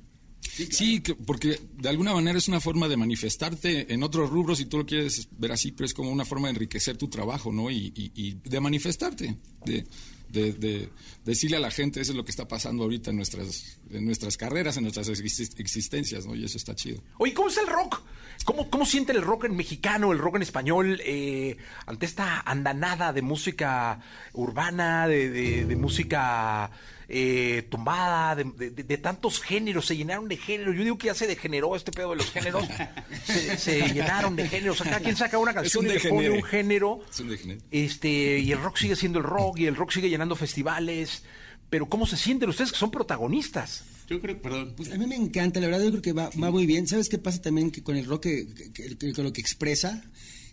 Sí, 0.67 1.01
que- 1.01 1.15
porque 1.15 1.61
de 1.77 1.89
alguna 1.89 2.13
manera 2.15 2.39
es 2.39 2.49
una 2.49 2.61
forma 2.61 2.89
de 2.89 2.97
manifestarte 2.97 3.93
en 3.93 4.03
otros 4.03 4.31
rubros, 4.31 4.59
si 4.59 4.67
tú 4.67 4.79
lo 4.79 4.87
quieres 4.87 5.29
ver 5.39 5.53
así, 5.53 5.73
pero 5.73 5.87
es 5.87 5.95
como 5.95 6.11
una 6.11 6.25
forma 6.25 6.49
de 6.49 6.55
enriquecer 6.55 6.97
tu 6.97 7.09
trabajo, 7.09 7.53
¿no? 7.53 7.71
Y, 7.71 7.93
y- 7.95 8.13
y 8.15 8.33
de 8.49 8.61
manifestarte, 8.61 9.37
de, 9.65 9.87
de- 10.31 10.53
de 10.53 10.89
decirle 11.25 11.57
a 11.57 11.61
la 11.61 11.71
gente, 11.71 12.01
eso 12.01 12.13
es 12.13 12.17
lo 12.17 12.25
que 12.25 12.31
está 12.31 12.47
pasando 12.49 12.83
ahorita 12.83 13.11
en 13.11 13.17
nuestras, 13.17 13.79
en 13.91 14.05
nuestras 14.05 14.37
carreras, 14.37 14.77
en 14.77 14.83
nuestras 14.85 15.09
exist- 15.09 15.59
existencias, 15.59 16.27
¿no? 16.27 16.35
Y 16.35 16.45
eso 16.45 16.59
está 16.59 16.75
chido. 16.75 17.03
Oye, 17.19 17.33
¿cómo 17.33 17.49
es 17.49 17.57
el 17.57 17.67
rock? 17.67 18.03
¿Cómo, 18.45 18.71
cómo 18.71 18.87
sienten 18.87 19.17
el 19.17 19.23
rock 19.23 19.45
en 19.45 19.57
mexicano, 19.57 20.13
el 20.13 20.19
rock 20.19 20.37
en 20.37 20.43
español, 20.43 21.01
eh, 21.05 21.57
ante 21.87 22.07
esta 22.07 22.41
andanada 22.41 23.13
de 23.13 23.23
música 23.23 24.01
urbana, 24.33 25.09
de 25.09 25.75
música 25.77 26.71
eh, 27.09 27.67
tumbada, 27.71 28.37
de, 28.37 28.45
de- 28.45 28.71
de- 28.71 28.83
de 28.85 28.99
tantos 28.99 29.41
géneros? 29.41 29.87
Se 29.87 29.97
llenaron 29.97 30.29
de 30.29 30.37
géneros. 30.37 30.77
Yo 30.77 30.83
digo 30.85 30.99
que 30.99 31.07
ya 31.07 31.15
se 31.15 31.27
degeneró 31.27 31.75
este 31.75 31.91
pedo 31.93 32.11
de 32.11 32.17
los 32.17 32.31
géneros. 32.31 32.69
Se, 33.25 33.57
se 33.59 33.81
llenaron 33.93 34.37
de 34.37 34.49
géneros. 34.49 34.81
Acá 34.83 35.01
quien 35.01 35.17
saca 35.17 35.39
una 35.39 35.53
canción 35.55 35.85
un 35.87 35.91
y 35.91 35.95
le 35.95 36.01
pone 36.09 36.31
un 36.31 36.43
género. 36.43 37.01
Es 37.11 37.21
un 37.21 37.29
degenere. 37.31 37.61
Este, 37.71 38.39
y 38.39 38.53
el 38.53 38.59
rock 38.61 38.77
sigue 38.77 38.97
siendo 38.97 39.19
el 39.19 39.25
rock, 39.25 39.59
y 39.59 39.67
el 39.67 39.77
rock 39.77 39.91
sigue 39.93 40.09
llenando 40.11 40.37
festivales. 40.37 41.23
Pero 41.71 41.87
¿cómo 41.89 42.07
se 42.07 42.17
sienten 42.17 42.49
ustedes 42.49 42.73
que 42.73 42.79
son 42.79 42.91
protagonistas? 42.91 43.85
Yo 44.09 44.21
creo, 44.23 44.41
perdón, 44.41 44.73
Pues 44.77 44.91
a 44.91 44.97
mí 44.97 45.07
me 45.07 45.17
encanta, 45.17 45.61
la 45.61 45.67
verdad 45.67 45.85
yo 45.85 45.91
creo 45.91 46.03
que 46.03 46.13
va, 46.15 46.31
va 46.43 46.51
muy 46.51 46.65
bien. 46.65 46.87
¿Sabes 46.87 47.09
qué 47.11 47.19
pasa 47.19 47.43
también 47.43 47.71
que 47.71 47.83
con 47.83 47.97
el 47.97 48.07
rock, 48.07 48.23
que, 48.23 48.47
que- 48.73 48.97
que- 48.97 49.13
con 49.13 49.25
lo 49.25 49.33
que 49.35 49.43
expresa, 49.43 50.03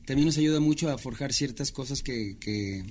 también 0.06 0.26
nos 0.28 0.38
ayuda 0.38 0.60
mucho 0.60 0.90
a 0.92 0.98
forjar 0.98 1.32
ciertas 1.32 1.72
cosas 1.72 2.02
que, 2.04 2.36
que, 2.38 2.84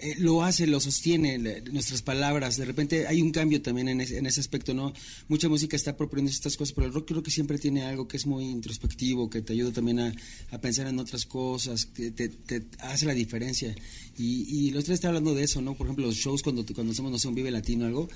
eh, 0.00 0.14
lo 0.18 0.44
hace, 0.44 0.66
lo 0.66 0.80
sostiene, 0.80 1.38
nuestras 1.72 2.02
palabras. 2.02 2.56
De 2.56 2.64
repente 2.64 3.06
hay 3.06 3.20
un 3.20 3.32
cambio 3.32 3.60
también 3.60 3.88
en 3.88 4.00
ese, 4.00 4.18
en 4.18 4.26
ese 4.26 4.40
aspecto, 4.40 4.74
¿no? 4.74 4.92
Mucha 5.28 5.48
música 5.48 5.76
está 5.76 5.96
proponiendo 5.96 6.30
estas 6.30 6.56
cosas, 6.56 6.72
pero 6.72 6.86
el 6.86 6.92
rock 6.92 7.08
creo 7.08 7.22
que 7.22 7.30
siempre 7.30 7.58
tiene 7.58 7.82
algo 7.82 8.06
que 8.06 8.16
es 8.16 8.26
muy 8.26 8.44
introspectivo, 8.44 9.28
que 9.28 9.42
te 9.42 9.54
ayuda 9.54 9.72
también 9.72 10.00
a, 10.00 10.12
a 10.50 10.58
pensar 10.58 10.86
en 10.86 10.98
otras 10.98 11.26
cosas, 11.26 11.86
que 11.86 12.10
te, 12.10 12.30
hace 12.80 13.06
la 13.06 13.14
diferencia. 13.14 13.74
Y, 14.16 14.66
y 14.68 14.70
los 14.70 14.84
tres 14.84 14.96
está 14.96 15.08
hablando 15.08 15.34
de 15.34 15.44
eso, 15.44 15.60
¿no? 15.60 15.74
Por 15.74 15.86
ejemplo, 15.86 16.06
los 16.06 16.16
shows 16.16 16.42
cuando, 16.42 16.64
cuando 16.66 16.92
hacemos, 16.92 17.10
no 17.10 17.18
sé, 17.18 17.28
un 17.28 17.34
Vive 17.34 17.50
Latino 17.50 17.84
o 17.84 17.88
algo, 17.88 18.08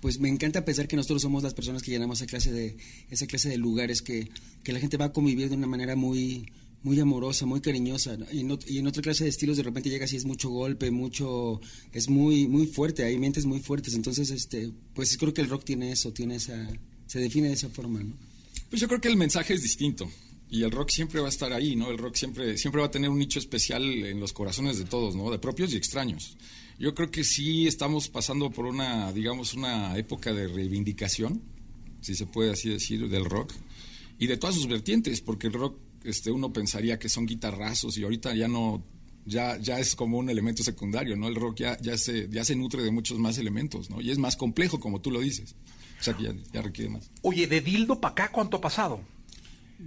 pues 0.00 0.20
me 0.20 0.28
encanta 0.28 0.64
pensar 0.64 0.86
que 0.86 0.96
nosotros 0.96 1.22
somos 1.22 1.42
las 1.42 1.54
personas 1.54 1.82
que 1.82 1.90
llenamos 1.90 2.20
esa 2.20 2.26
clase 2.26 2.52
de, 2.52 2.76
esa 3.10 3.26
clase 3.26 3.48
de 3.48 3.56
lugares 3.56 4.02
que, 4.02 4.28
que 4.62 4.72
la 4.72 4.78
gente 4.78 4.96
va 4.96 5.06
a 5.06 5.12
convivir 5.12 5.48
de 5.48 5.56
una 5.56 5.66
manera 5.66 5.96
muy, 5.96 6.46
muy 6.86 7.00
amorosa, 7.00 7.46
muy 7.46 7.60
cariñosa. 7.60 8.16
Y, 8.32 8.40
en, 8.78 8.86
otra 8.86 9.02
clase 9.02 9.24
de 9.24 9.30
estilos 9.30 9.56
de 9.56 9.64
repente 9.64 9.90
llegas 9.90 10.12
y 10.12 10.16
es 10.16 10.24
mucho 10.24 10.50
golpe, 10.50 10.92
mucho, 10.92 11.60
es 11.92 12.08
muy, 12.08 12.46
muy 12.46 12.68
fuerte, 12.68 13.02
hay 13.02 13.18
mentes 13.18 13.44
muy 13.44 13.58
fuertes. 13.58 13.94
Entonces, 13.94 14.30
este, 14.30 14.70
pues 14.94 15.16
creo 15.18 15.34
que 15.34 15.40
el 15.40 15.48
rock 15.48 15.64
tiene 15.64 15.90
eso, 15.90 16.12
tiene 16.12 16.36
esa, 16.36 16.56
se 17.08 17.18
define 17.18 17.48
de 17.48 17.54
esa 17.54 17.68
forma, 17.70 18.04
¿no? 18.04 18.14
Pues 18.70 18.80
yo 18.80 18.86
creo 18.86 19.00
que 19.00 19.08
el 19.08 19.16
mensaje 19.16 19.52
es 19.54 19.62
distinto. 19.62 20.08
Y 20.48 20.62
el 20.62 20.70
rock 20.70 20.90
siempre 20.90 21.18
va 21.18 21.26
a 21.26 21.30
estar 21.30 21.52
ahí, 21.52 21.74
¿no? 21.74 21.90
El 21.90 21.98
rock 21.98 22.14
siempre, 22.14 22.56
siempre 22.56 22.80
va 22.80 22.86
a 22.86 22.90
tener 22.92 23.10
un 23.10 23.18
nicho 23.18 23.40
especial 23.40 23.82
en 23.82 24.20
los 24.20 24.32
corazones 24.32 24.78
de 24.78 24.84
todos, 24.84 25.16
¿no? 25.16 25.28
De 25.28 25.40
propios 25.40 25.72
y 25.72 25.76
extraños. 25.76 26.36
Yo 26.78 26.94
creo 26.94 27.10
que 27.10 27.24
sí 27.24 27.66
estamos 27.66 28.08
pasando 28.08 28.48
por 28.50 28.64
una, 28.64 29.12
digamos, 29.12 29.54
una 29.54 29.98
época 29.98 30.32
de 30.32 30.46
reivindicación, 30.46 31.42
si 32.00 32.14
se 32.14 32.26
puede 32.26 32.52
así 32.52 32.68
decir, 32.68 33.08
del 33.08 33.24
rock. 33.24 33.52
Y 34.18 34.26
de 34.26 34.36
todas 34.36 34.54
sus 34.54 34.66
vertientes, 34.66 35.20
porque 35.20 35.46
el 35.48 35.52
rock, 35.52 35.78
este, 36.04 36.30
uno 36.30 36.52
pensaría 36.52 36.98
que 36.98 37.08
son 37.08 37.26
guitarrazos 37.26 37.98
y 37.98 38.04
ahorita 38.04 38.34
ya 38.34 38.48
no, 38.48 38.82
ya, 39.24 39.58
ya 39.58 39.78
es 39.78 39.94
como 39.96 40.18
un 40.18 40.30
elemento 40.30 40.62
secundario, 40.62 41.16
¿no? 41.16 41.28
El 41.28 41.34
rock 41.34 41.58
ya, 41.58 41.78
ya 41.80 41.98
se, 41.98 42.28
ya 42.30 42.44
se 42.44 42.56
nutre 42.56 42.82
de 42.82 42.90
muchos 42.90 43.18
más 43.18 43.38
elementos, 43.38 43.90
¿no? 43.90 44.00
Y 44.00 44.10
es 44.10 44.18
más 44.18 44.36
complejo, 44.36 44.80
como 44.80 45.00
tú 45.00 45.10
lo 45.10 45.20
dices. 45.20 45.54
O 46.00 46.02
sea 46.04 46.14
que 46.16 46.24
ya, 46.24 46.34
ya 46.52 46.62
requiere 46.62 46.90
más. 46.90 47.10
Oye, 47.22 47.46
de 47.46 47.60
Dildo 47.60 48.00
para 48.00 48.12
acá, 48.12 48.30
¿cuánto 48.32 48.58
ha 48.58 48.60
pasado? 48.60 49.00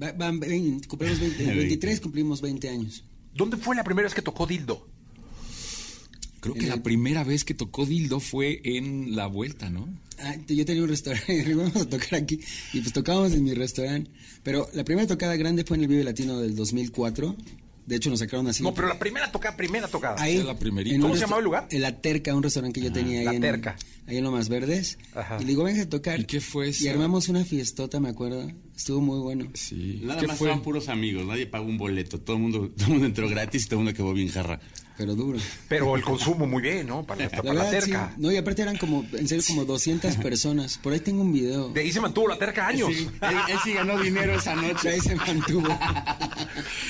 Va- 0.01 0.11
van 0.11 0.39
vein- 0.39 0.81
cumplimos 0.87 1.19
20, 1.19 1.49
el 1.51 1.57
23 1.57 1.99
cumplimos 2.01 2.41
20 2.41 2.69
años. 2.69 3.03
¿Dónde 3.33 3.57
fue 3.57 3.75
la 3.75 3.83
primera 3.83 4.05
vez 4.07 4.13
que 4.13 4.21
tocó 4.21 4.45
Dildo? 4.45 4.87
Creo 6.39 6.55
que 6.55 6.67
la 6.67 6.81
primera 6.81 7.23
vez 7.23 7.43
que 7.43 7.53
tocó 7.53 7.85
Dildo 7.85 8.19
fue 8.19 8.61
en 8.63 9.15
la 9.15 9.27
vuelta, 9.27 9.69
¿no? 9.69 9.87
Ah, 10.19 10.35
yo 10.47 10.65
tenía 10.65 10.83
un 10.83 10.89
restaurante, 10.89 11.33
y 11.47 11.53
vamos 11.53 11.75
a 11.75 11.87
tocar 11.89 12.15
aquí, 12.15 12.39
y 12.73 12.81
pues 12.81 12.93
tocábamos 12.93 13.33
en 13.33 13.43
mi 13.43 13.53
restaurante. 13.53 14.09
Pero 14.43 14.69
la 14.73 14.83
primera 14.83 15.07
tocada 15.07 15.35
grande 15.35 15.63
fue 15.63 15.77
en 15.77 15.83
el 15.83 15.87
Vive 15.89 16.03
Latino 16.03 16.39
del 16.39 16.55
2004. 16.55 17.35
De 17.85 17.95
hecho, 17.95 18.11
nos 18.11 18.19
sacaron 18.19 18.47
así. 18.47 18.61
No, 18.61 18.71
pero 18.71 18.87
la 18.87 18.99
primera 18.99 19.31
tocada, 19.31 19.57
primera 19.57 19.87
tocada. 19.87 20.21
Ahí, 20.21 20.43
la 20.43 20.55
primerita. 20.55 20.95
en 20.95 21.01
un 21.01 21.07
¿Cómo 21.07 21.15
se 21.15 21.21
llamaba 21.21 21.39
el 21.39 21.45
lugar? 21.45 21.67
En 21.71 21.81
La 21.81 21.99
Terca, 21.99 22.35
un 22.35 22.43
restaurante 22.43 22.79
que 22.79 22.85
yo 22.85 22.93
tenía 22.93 23.21
ahí, 23.21 23.25
La 23.25 23.33
en, 23.33 23.41
Terca. 23.41 23.75
ahí 24.05 24.17
en 24.17 24.23
Lomas 24.25 24.47
Verdes. 24.47 24.99
Ajá. 25.15 25.37
Y 25.39 25.45
le 25.45 25.49
digo, 25.49 25.63
venga 25.63 25.81
a 25.81 25.89
tocar. 25.89 26.19
¿Y 26.19 26.25
qué 26.25 26.39
fue 26.39 26.71
Y 26.79 26.87
armamos 26.87 27.29
una 27.29 27.43
fiestota, 27.43 27.99
me 27.99 28.09
acuerdo. 28.09 28.47
Estuvo 28.77 29.01
muy 29.01 29.19
bueno. 29.21 29.49
Sí. 29.55 30.01
Nada 30.03 30.21
¿Qué 30.21 30.27
más 30.27 30.37
fue? 30.37 30.49
estaban 30.49 30.63
puros 30.63 30.87
amigos, 30.87 31.25
nadie 31.25 31.47
pagó 31.47 31.65
un 31.65 31.79
boleto, 31.79 32.19
todo 32.19 32.35
el 32.35 32.43
mundo, 32.43 32.69
todo 32.77 32.85
el 32.85 32.91
mundo 32.91 33.07
entró 33.07 33.27
gratis 33.27 33.63
y 33.63 33.65
todo 33.65 33.79
el 33.79 33.85
mundo 33.85 33.91
acabó 33.91 34.13
bien 34.13 34.29
jarra. 34.29 34.59
Pero 34.99 35.15
duro. 35.15 35.39
Pero 35.69 35.95
el 35.95 36.03
consumo 36.03 36.45
muy 36.45 36.61
bien, 36.61 36.85
¿no? 36.87 37.05
Para 37.05 37.23
la, 37.23 37.29
La 37.29 37.37
para 37.37 37.53
la 37.53 37.63
verdad, 37.63 37.79
sí. 37.79 37.85
terca. 37.91 38.13
No, 38.17 38.31
y 38.31 38.35
aparte 38.37 38.61
eran 38.63 38.75
como, 38.77 39.05
en 39.13 39.27
serio, 39.29 39.43
como 39.47 39.63
200 39.63 40.17
personas. 40.17 40.77
Por 40.77 40.91
ahí 40.91 40.99
tengo 40.99 41.21
un 41.21 41.31
video. 41.31 41.69
De 41.69 41.79
ahí 41.79 41.91
se 41.93 42.01
mantuvo 42.01 42.27
la 42.27 42.37
terca 42.37 42.67
años. 42.67 42.89
Sí, 42.93 43.07
él, 43.21 43.35
él 43.47 43.57
sí 43.63 43.71
ganó 43.73 43.97
dinero 43.97 44.35
esa 44.35 44.55
De 44.57 44.73
noche. 44.73 44.89
ahí 44.89 44.99
se 44.99 45.15
mantuvo. 45.15 45.69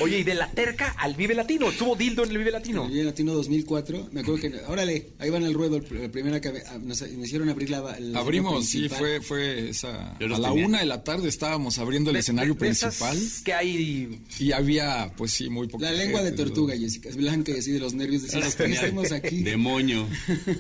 Oye, 0.02 0.20
y 0.20 0.24
de 0.24 0.34
la 0.34 0.50
terca 0.52 0.96
al 0.98 1.14
Vive 1.16 1.36
Latino. 1.36 1.70
Estuvo 1.70 1.96
Dildo 1.96 2.24
en 2.24 2.32
el 2.32 2.38
Vive 2.40 2.52
Latino. 2.52 2.86
El 2.86 2.92
Vive 2.92 3.04
Latino 3.04 3.34
2004. 3.34 4.10
Me 4.12 4.22
acuerdo 4.22 4.42
que, 4.42 4.54
órale, 4.68 5.10
ahí 5.20 5.30
van 5.30 5.44
al 5.44 5.54
ruedo. 5.54 5.78
el- 5.78 6.02
La 6.02 6.10
primera 6.10 6.42
que 6.42 6.50
ah, 6.68 6.78
nos, 6.82 7.02
nos 7.02 7.26
hicieron 7.28 7.50
abrir 7.50 7.70
la. 7.70 7.96
el 7.98 8.16
Abrimos, 8.16 8.66
sí, 8.66 8.90
fue, 8.90 9.22
fue 9.22 9.70
esa. 9.70 10.14
A 10.14 10.18
la 10.20 10.50
tenía. 10.50 10.66
una 10.68 10.80
de 10.80 10.86
la 10.86 11.04
tarde 11.04 11.28
estábamos 11.30 11.78
abriendo 11.78 12.10
el 12.10 12.16
De- 12.16 12.20
escenario 12.22 12.54
de- 12.54 12.60
principal 12.60 13.18
que 13.46 13.54
hay 13.54 14.20
y 14.40 14.52
había, 14.52 15.12
pues 15.16 15.32
sí, 15.32 15.50
muy 15.50 15.68
poco. 15.68 15.84
La 15.84 15.92
lengua 15.92 16.24
de 16.24 16.32
tortuga, 16.32 16.76
Jessica. 16.76 17.10
Es 17.10 17.16
blanca 17.18 17.52
y 17.52 17.60
así 17.60 17.72
de 17.72 17.80
los 17.80 17.94
nervios. 18.00 18.24
Decimos, 18.24 18.56
¿qué 18.56 18.64
hacemos 18.78 19.12
aquí? 19.12 19.44
Demonio. 19.44 20.08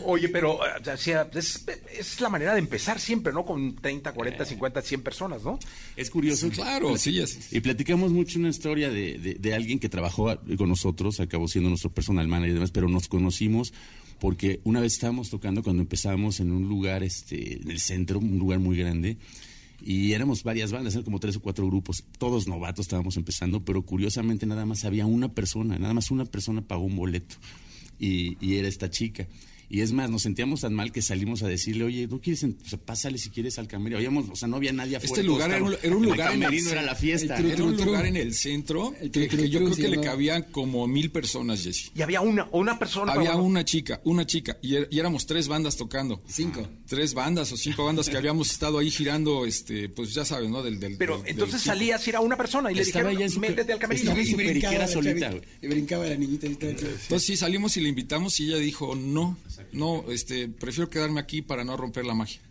Oye, 0.05 0.29
pero 0.29 0.57
o 0.57 0.97
sea, 0.97 1.27
es, 1.33 1.65
es 1.97 2.21
la 2.21 2.29
manera 2.29 2.53
de 2.53 2.59
empezar 2.59 2.99
siempre, 2.99 3.33
¿no? 3.33 3.45
Con 3.45 3.75
30, 3.75 4.11
40, 4.13 4.45
50, 4.45 4.81
100 4.81 5.01
personas, 5.01 5.43
¿no? 5.43 5.57
Es 5.95 6.09
curioso. 6.09 6.49
Claro, 6.49 6.97
sí, 6.97 7.19
es- 7.19 7.51
Y 7.51 7.59
platicamos 7.61 8.11
mucho 8.11 8.37
una 8.39 8.49
historia 8.49 8.89
de, 8.89 9.17
de- 9.17 9.33
de 9.35 9.53
alguien 9.55 9.79
que 9.79 9.89
trabajó 9.89 10.37
con 10.57 10.69
nosotros, 10.69 11.19
acabó 11.19 11.47
siendo 11.47 11.69
nuestro 11.69 11.89
personal 11.91 12.27
manager 12.27 12.51
y 12.51 12.53
demás, 12.53 12.71
pero 12.71 12.87
nos 12.89 13.07
conocimos 13.07 13.73
porque 14.19 14.59
una 14.65 14.81
vez 14.81 14.93
estábamos 14.93 15.29
tocando 15.29 15.63
cuando 15.63 15.81
empezamos 15.81 16.41
en 16.41 16.51
un 16.51 16.67
lugar, 16.67 17.03
este, 17.03 17.53
en 17.61 17.71
el 17.71 17.79
centro, 17.79 18.19
un 18.19 18.37
lugar 18.37 18.59
muy 18.59 18.75
grande, 18.77 19.15
y 19.81 20.13
éramos 20.13 20.43
varias 20.43 20.71
bandas, 20.71 20.93
eran 20.93 21.05
como 21.05 21.19
tres 21.19 21.35
o 21.37 21.41
cuatro 21.41 21.65
grupos, 21.67 22.03
todos 22.17 22.47
novatos 22.47 22.85
estábamos 22.85 23.17
empezando, 23.17 23.63
pero 23.63 23.81
curiosamente 23.83 24.45
nada 24.45 24.65
más 24.65 24.85
había 24.85 25.05
una 25.05 25.33
persona, 25.33 25.77
nada 25.77 25.93
más 25.93 26.11
una 26.11 26.25
persona 26.25 26.61
pagó 26.61 26.83
un 26.83 26.95
boleto, 26.95 27.35
y, 27.99 28.37
y 28.45 28.55
era 28.57 28.67
esta 28.67 28.89
chica. 28.89 29.27
Y 29.71 29.81
es 29.81 29.91
más, 29.91 30.09
nos 30.09 30.23
sentíamos 30.23 30.61
tan 30.61 30.73
mal 30.73 30.91
que 30.91 31.01
salimos 31.03 31.43
a 31.43 31.47
decirle, 31.47 31.83
oye, 31.83 32.07
¿no 32.07 32.19
quieres, 32.19 32.41
en- 32.41 32.57
o 32.65 32.67
sea, 32.67 32.79
pásale 32.79 33.19
si 33.19 33.29
quieres 33.29 33.59
al 33.59 33.67
camerino? 33.67 33.97
Habíamos, 33.97 34.27
o 34.29 34.35
sea, 34.35 34.47
no 34.47 34.55
había 34.55 34.73
nadie 34.73 34.95
afuera. 34.95 35.13
Este 35.13 35.23
lugar 35.23 35.51
era 35.51 35.63
un, 35.63 35.73
estábamos- 35.73 35.85
era 35.85 35.95
un 35.95 36.03
el 36.05 36.09
lugar 36.09 36.33
en 36.33 36.39
camerino 36.41 36.69
era 36.71 36.81
la 36.81 36.95
fiesta. 36.95 37.37
el 37.37 37.45
tru- 37.45 37.51
Era 37.51 37.63
un 37.63 37.77
tru- 37.77 37.85
lugar 37.85 38.01
tru. 38.01 38.09
en 38.09 38.15
el 38.17 38.33
centro 38.33 38.95
El 38.99 39.11
que, 39.11 39.29
tru- 39.29 39.31
tru- 39.33 39.41
que 39.43 39.49
yo 39.49 39.59
tru 39.59 39.71
creo 39.71 39.89
que 39.91 39.95
le 39.95 40.01
cabían 40.01 40.43
como 40.51 40.87
mil 40.87 41.11
personas, 41.11 41.63
Jesse. 41.63 41.91
Y 41.95 42.01
había 42.01 42.21
una, 42.21 42.47
una 42.51 42.79
persona. 42.79 43.13
Había 43.13 43.31
para- 43.33 43.43
una 43.43 43.63
chica, 43.63 44.01
una 44.05 44.25
chica, 44.25 44.57
y, 44.63 44.73
er- 44.75 44.87
y 44.89 44.97
éramos 44.99 45.27
tres 45.27 45.47
bandas 45.47 45.77
tocando. 45.77 46.21
Cinco. 46.27 46.67
Tres 46.87 47.13
bandas 47.13 47.51
o 47.51 47.57
cinco 47.57 47.85
bandas 47.85 48.09
que 48.09 48.17
habíamos 48.17 48.49
estado 48.51 48.79
ahí 48.79 48.89
girando, 48.89 49.45
este, 49.45 49.87
pues 49.89 50.13
ya 50.15 50.25
sabes, 50.25 50.49
¿no? 50.49 50.63
Del, 50.63 50.79
del, 50.79 50.97
Pero 50.97 51.17
del- 51.17 51.23
del 51.25 51.31
entonces 51.33 51.61
tipo. 51.61 51.73
salías 51.75 52.05
y 52.07 52.09
era 52.09 52.21
una 52.21 52.35
persona 52.37 52.71
y 52.71 52.75
le 52.75 52.81
Estaba 52.81 53.09
dijeron, 53.11 53.29
su- 53.29 53.39
métete 53.39 53.71
al 53.73 53.77
camerino. 53.79 54.11
estaba 54.13 54.23
Y 54.23 54.33
brincaba 54.33 54.87
solita. 54.87 55.31
Y 55.61 55.67
brincaba 55.67 56.07
la 56.07 56.15
niñita. 56.15 56.47
Entonces 56.47 57.21
sí 57.23 57.37
salimos 57.37 57.77
y 57.77 57.81
le 57.81 57.89
invitamos 57.89 58.39
y 58.39 58.47
ella 58.47 58.57
dijo, 58.57 58.95
no, 58.95 59.37
no, 59.71 60.05
este, 60.11 60.47
prefiero 60.47 60.89
quedarme 60.89 61.19
aquí 61.19 61.41
para 61.41 61.63
no 61.63 61.75
romper 61.77 62.05
la 62.05 62.13
magia. 62.13 62.41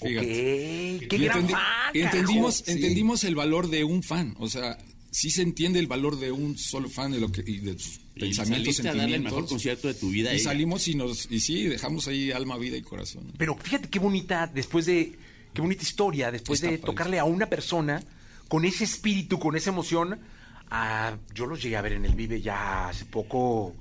Fíjate. 0.00 1.06
qué 1.08 1.18
gran 1.18 1.46
entendi- 1.46 1.50
fan, 1.52 1.60
entendimos, 1.94 2.68
entendimos 2.68 3.24
el 3.24 3.34
valor 3.36 3.68
de 3.68 3.84
un 3.84 4.02
fan, 4.02 4.34
o 4.40 4.48
sea, 4.48 4.76
sí 5.12 5.30
se 5.30 5.42
entiende 5.42 5.78
el 5.78 5.86
valor 5.86 6.18
de 6.18 6.32
un 6.32 6.58
solo 6.58 6.88
fan 6.88 7.12
de 7.12 7.20
lo 7.20 7.30
que 7.30 7.42
y 7.46 7.58
de 7.58 7.78
sus 7.78 8.00
Y 8.16 8.20
pensamientos, 8.20 8.80
a 8.80 8.82
darle 8.82 9.02
el 9.02 9.08
mejor 9.22 9.46
sentimientos. 9.46 9.50
concierto 9.50 9.88
de 9.88 9.94
tu 9.94 10.10
vida. 10.10 10.32
Y 10.32 10.36
ella. 10.36 10.44
salimos 10.44 10.88
y 10.88 10.94
nos 10.96 11.30
y 11.30 11.38
sí, 11.38 11.64
dejamos 11.64 12.08
ahí 12.08 12.32
alma, 12.32 12.58
vida 12.58 12.76
y 12.76 12.82
corazón. 12.82 13.32
Pero 13.38 13.56
fíjate 13.56 13.88
qué 13.88 14.00
bonita, 14.00 14.50
después 14.52 14.86
de, 14.86 15.12
qué 15.54 15.60
bonita 15.62 15.82
historia, 15.84 16.32
después 16.32 16.58
Está 16.60 16.72
de 16.72 16.78
padre. 16.78 16.86
tocarle 16.92 17.18
a 17.20 17.24
una 17.24 17.46
persona 17.46 18.02
con 18.48 18.64
ese 18.64 18.82
espíritu, 18.84 19.38
con 19.38 19.54
esa 19.56 19.70
emoción. 19.70 20.18
a- 20.74 21.18
yo 21.34 21.44
los 21.46 21.62
llegué 21.62 21.76
a 21.76 21.82
ver 21.82 21.92
en 21.92 22.06
el 22.06 22.14
Vive 22.14 22.40
ya 22.40 22.88
hace 22.88 23.04
poco, 23.04 23.76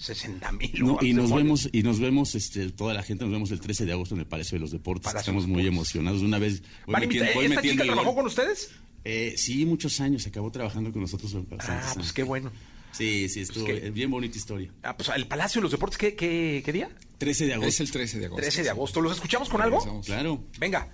60 0.00 0.52
mil. 0.52 0.72
No, 0.82 0.98
y 1.02 1.12
nos 1.12 1.30
vemos, 1.32 1.68
y 1.72 1.82
nos 1.82 2.00
vemos, 2.00 2.34
este, 2.34 2.70
toda 2.70 2.94
la 2.94 3.02
gente, 3.02 3.24
nos 3.24 3.32
vemos 3.32 3.50
el 3.50 3.60
13 3.60 3.84
de 3.86 3.92
agosto 3.92 4.14
en 4.14 4.20
el 4.20 4.26
Palacio 4.26 4.56
de 4.56 4.60
los 4.60 4.70
Deportes. 4.72 5.04
Palacio 5.04 5.30
Estamos 5.30 5.46
muy 5.46 5.62
Deportes. 5.62 5.74
emocionados. 5.76 6.22
Una 6.22 6.38
vez 6.38 6.62
voy 6.86 6.94
¿Van 6.94 7.02
a 7.02 7.06
metiendo, 7.06 7.28
¿Esta 7.30 7.38
metiendo 7.40 7.60
chica 7.70 7.82
el 7.84 7.88
trabajó 7.90 8.14
con 8.14 8.26
ustedes? 8.26 8.70
Eh, 9.04 9.34
sí, 9.36 9.64
muchos 9.66 10.00
años. 10.00 10.26
Acabó 10.26 10.50
trabajando 10.50 10.90
con 10.92 11.02
nosotros. 11.02 11.34
Ah, 11.34 11.40
pues 11.48 11.68
años. 11.68 12.12
qué 12.12 12.22
bueno. 12.22 12.50
Sí, 12.92 13.28
sí, 13.28 13.40
estuvo 13.40 13.66
Pues 13.66 13.80
que- 13.80 13.86
eh, 13.86 13.90
bien 13.90 14.10
bonita 14.10 14.36
historia. 14.36 14.72
Ah, 14.82 14.96
pues 14.96 15.10
el 15.14 15.26
Palacio 15.26 15.60
de 15.60 15.62
los 15.64 15.70
Deportes, 15.72 15.96
¿qué, 15.98 16.14
qué, 16.16 16.62
qué 16.64 16.72
día? 16.72 16.90
13 17.18 17.46
de 17.46 17.54
agosto. 17.54 17.68
Es 17.68 17.80
el 17.80 17.90
13 17.90 18.18
de 18.18 18.26
agosto. 18.26 18.40
13 18.42 18.62
de 18.62 18.70
agosto. 18.70 19.00
¿Los 19.00 19.12
escuchamos 19.12 19.48
con 19.48 19.60
algo? 19.62 19.76
Regresamos. 19.78 20.06
Claro. 20.06 20.42
Venga, 20.58 20.88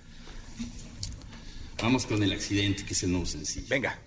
Vamos 1.83 2.07
con 2.07 2.23
el 2.23 2.33
accidente, 2.33 2.85
que 2.85 2.95
es 2.95 3.03
el 3.03 3.11
nuevo 3.13 3.27
sencillo. 3.27 3.67
venga. 3.69 3.99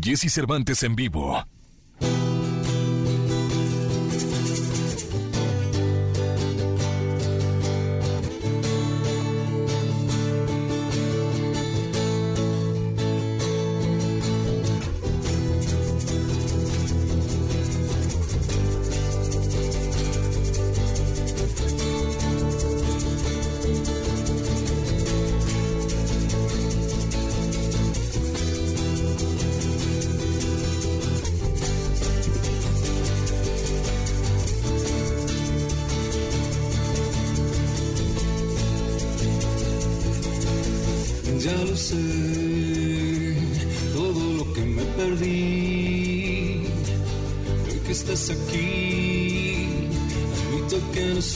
Jesse 0.00 0.30
Cervantes 0.32 0.82
en 0.82 0.94
vivo. 0.94 1.46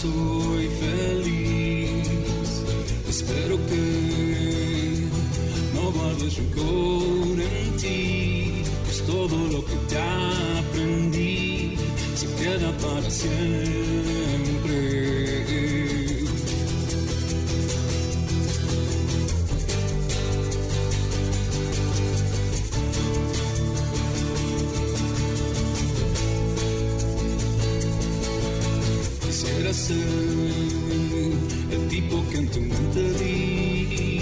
Que 0.03 0.50
ser 29.73 29.97
el 31.71 31.89
tipo 31.89 32.25
que 32.31 32.39
en 32.39 32.49
tu 32.49 32.61
mente 32.61 33.13
di, 33.21 34.21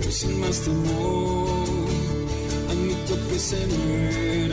pero 0.00 0.12
sin 0.12 0.40
más 0.40 0.60
temor, 0.60 1.88
admito 2.70 3.28
que 3.28 3.38
se 3.38 3.66
me 3.66 4.48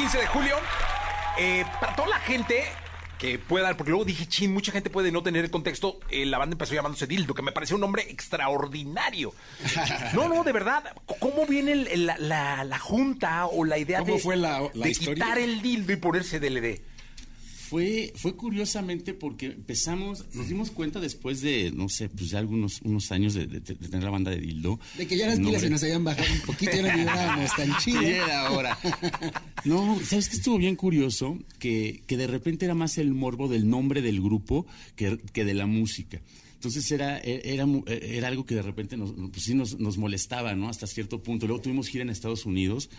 15 0.00 0.18
de 0.18 0.26
julio. 0.28 0.56
Eh, 1.38 1.62
para 1.78 1.94
toda 1.94 2.08
la 2.08 2.18
gente 2.20 2.64
que 3.18 3.38
pueda, 3.38 3.76
porque 3.76 3.90
luego 3.90 4.06
dije, 4.06 4.26
chin, 4.26 4.50
mucha 4.50 4.72
gente 4.72 4.88
puede 4.88 5.12
no 5.12 5.22
tener 5.22 5.44
el 5.44 5.50
contexto. 5.50 6.00
eh, 6.10 6.24
la 6.24 6.38
banda 6.38 6.54
empezó 6.54 6.72
llamándose 6.74 7.06
Dildo, 7.06 7.34
que 7.34 7.42
me 7.42 7.52
pareció 7.52 7.76
un 7.76 7.82
nombre 7.82 8.10
extraordinario. 8.10 9.34
No, 10.14 10.26
no, 10.28 10.42
de 10.42 10.52
verdad. 10.52 10.84
¿Cómo 11.18 11.44
viene 11.46 11.72
el- 11.72 11.86
el- 11.88 12.06
la, 12.06 12.16
la- 12.18 12.64
la 12.64 12.78
junta 12.78 13.44
o 13.46 13.64
la 13.66 13.76
idea 13.76 13.98
¿Cómo 13.98 14.14
de, 14.14 14.20
fue 14.20 14.36
la- 14.38 14.62
la 14.72 14.84
de 14.86 14.90
historia? 14.90 15.14
quitar 15.14 15.38
el 15.38 15.60
dildo 15.60 15.92
y 15.92 15.96
ponerse 15.96 16.40
DLD? 16.40 16.80
Fue, 17.70 18.12
fue 18.16 18.34
curiosamente 18.34 19.14
porque 19.14 19.46
empezamos, 19.46 20.24
nos 20.34 20.48
dimos 20.48 20.72
cuenta 20.72 20.98
después 20.98 21.40
de, 21.40 21.70
no 21.70 21.88
sé, 21.88 22.08
pues 22.08 22.30
ya 22.30 22.40
algunos 22.40 22.80
unos 22.82 23.12
años 23.12 23.32
de, 23.34 23.46
de- 23.46 23.60
de 23.60 23.74
tener 23.76 24.02
la 24.02 24.10
banda 24.10 24.32
de 24.32 24.38
Dildo. 24.38 24.80
De 24.98 25.06
que 25.06 25.16
ya 25.16 25.28
las 25.28 25.38
pilas 25.38 25.60
se 25.60 25.70
nos 25.70 25.80
habían 25.84 26.02
bajado 26.02 26.26
un 26.32 26.40
poquito, 26.40 26.72
ya 26.72 26.82
no 26.92 26.98
vibrábamos 26.98 27.50
tan 27.56 27.76
chido. 27.78 28.00
Era 28.02 28.48
ahora. 28.48 28.76
No, 29.64 29.98
¿sabes 30.04 30.28
qué 30.28 30.36
estuvo 30.36 30.58
bien 30.58 30.74
curioso? 30.74 31.38
Que, 31.60 32.02
que 32.08 32.16
de 32.16 32.26
repente 32.26 32.64
era 32.64 32.74
más 32.74 32.98
el 32.98 33.14
morbo 33.14 33.46
del 33.46 33.68
nombre 33.70 34.02
del 34.02 34.20
grupo 34.20 34.66
que, 34.96 35.18
que 35.32 35.44
de 35.44 35.54
la 35.54 35.66
música. 35.66 36.20
Entonces 36.54 36.90
era, 36.90 37.18
era, 37.20 37.66
mu- 37.66 37.84
era 37.86 38.26
algo 38.28 38.44
que 38.44 38.54
de 38.56 38.62
repente 38.62 38.96
nos, 38.96 39.12
pues 39.12 39.44
sí 39.44 39.54
nos, 39.54 39.78
nos 39.78 39.96
molestaba, 39.96 40.54
¿no? 40.56 40.68
Hasta 40.68 40.86
cierto 40.88 41.22
punto. 41.22 41.46
Luego 41.46 41.62
tuvimos 41.62 41.86
gira 41.88 42.02
en 42.02 42.10
Estados 42.10 42.44
Unidos 42.46 42.90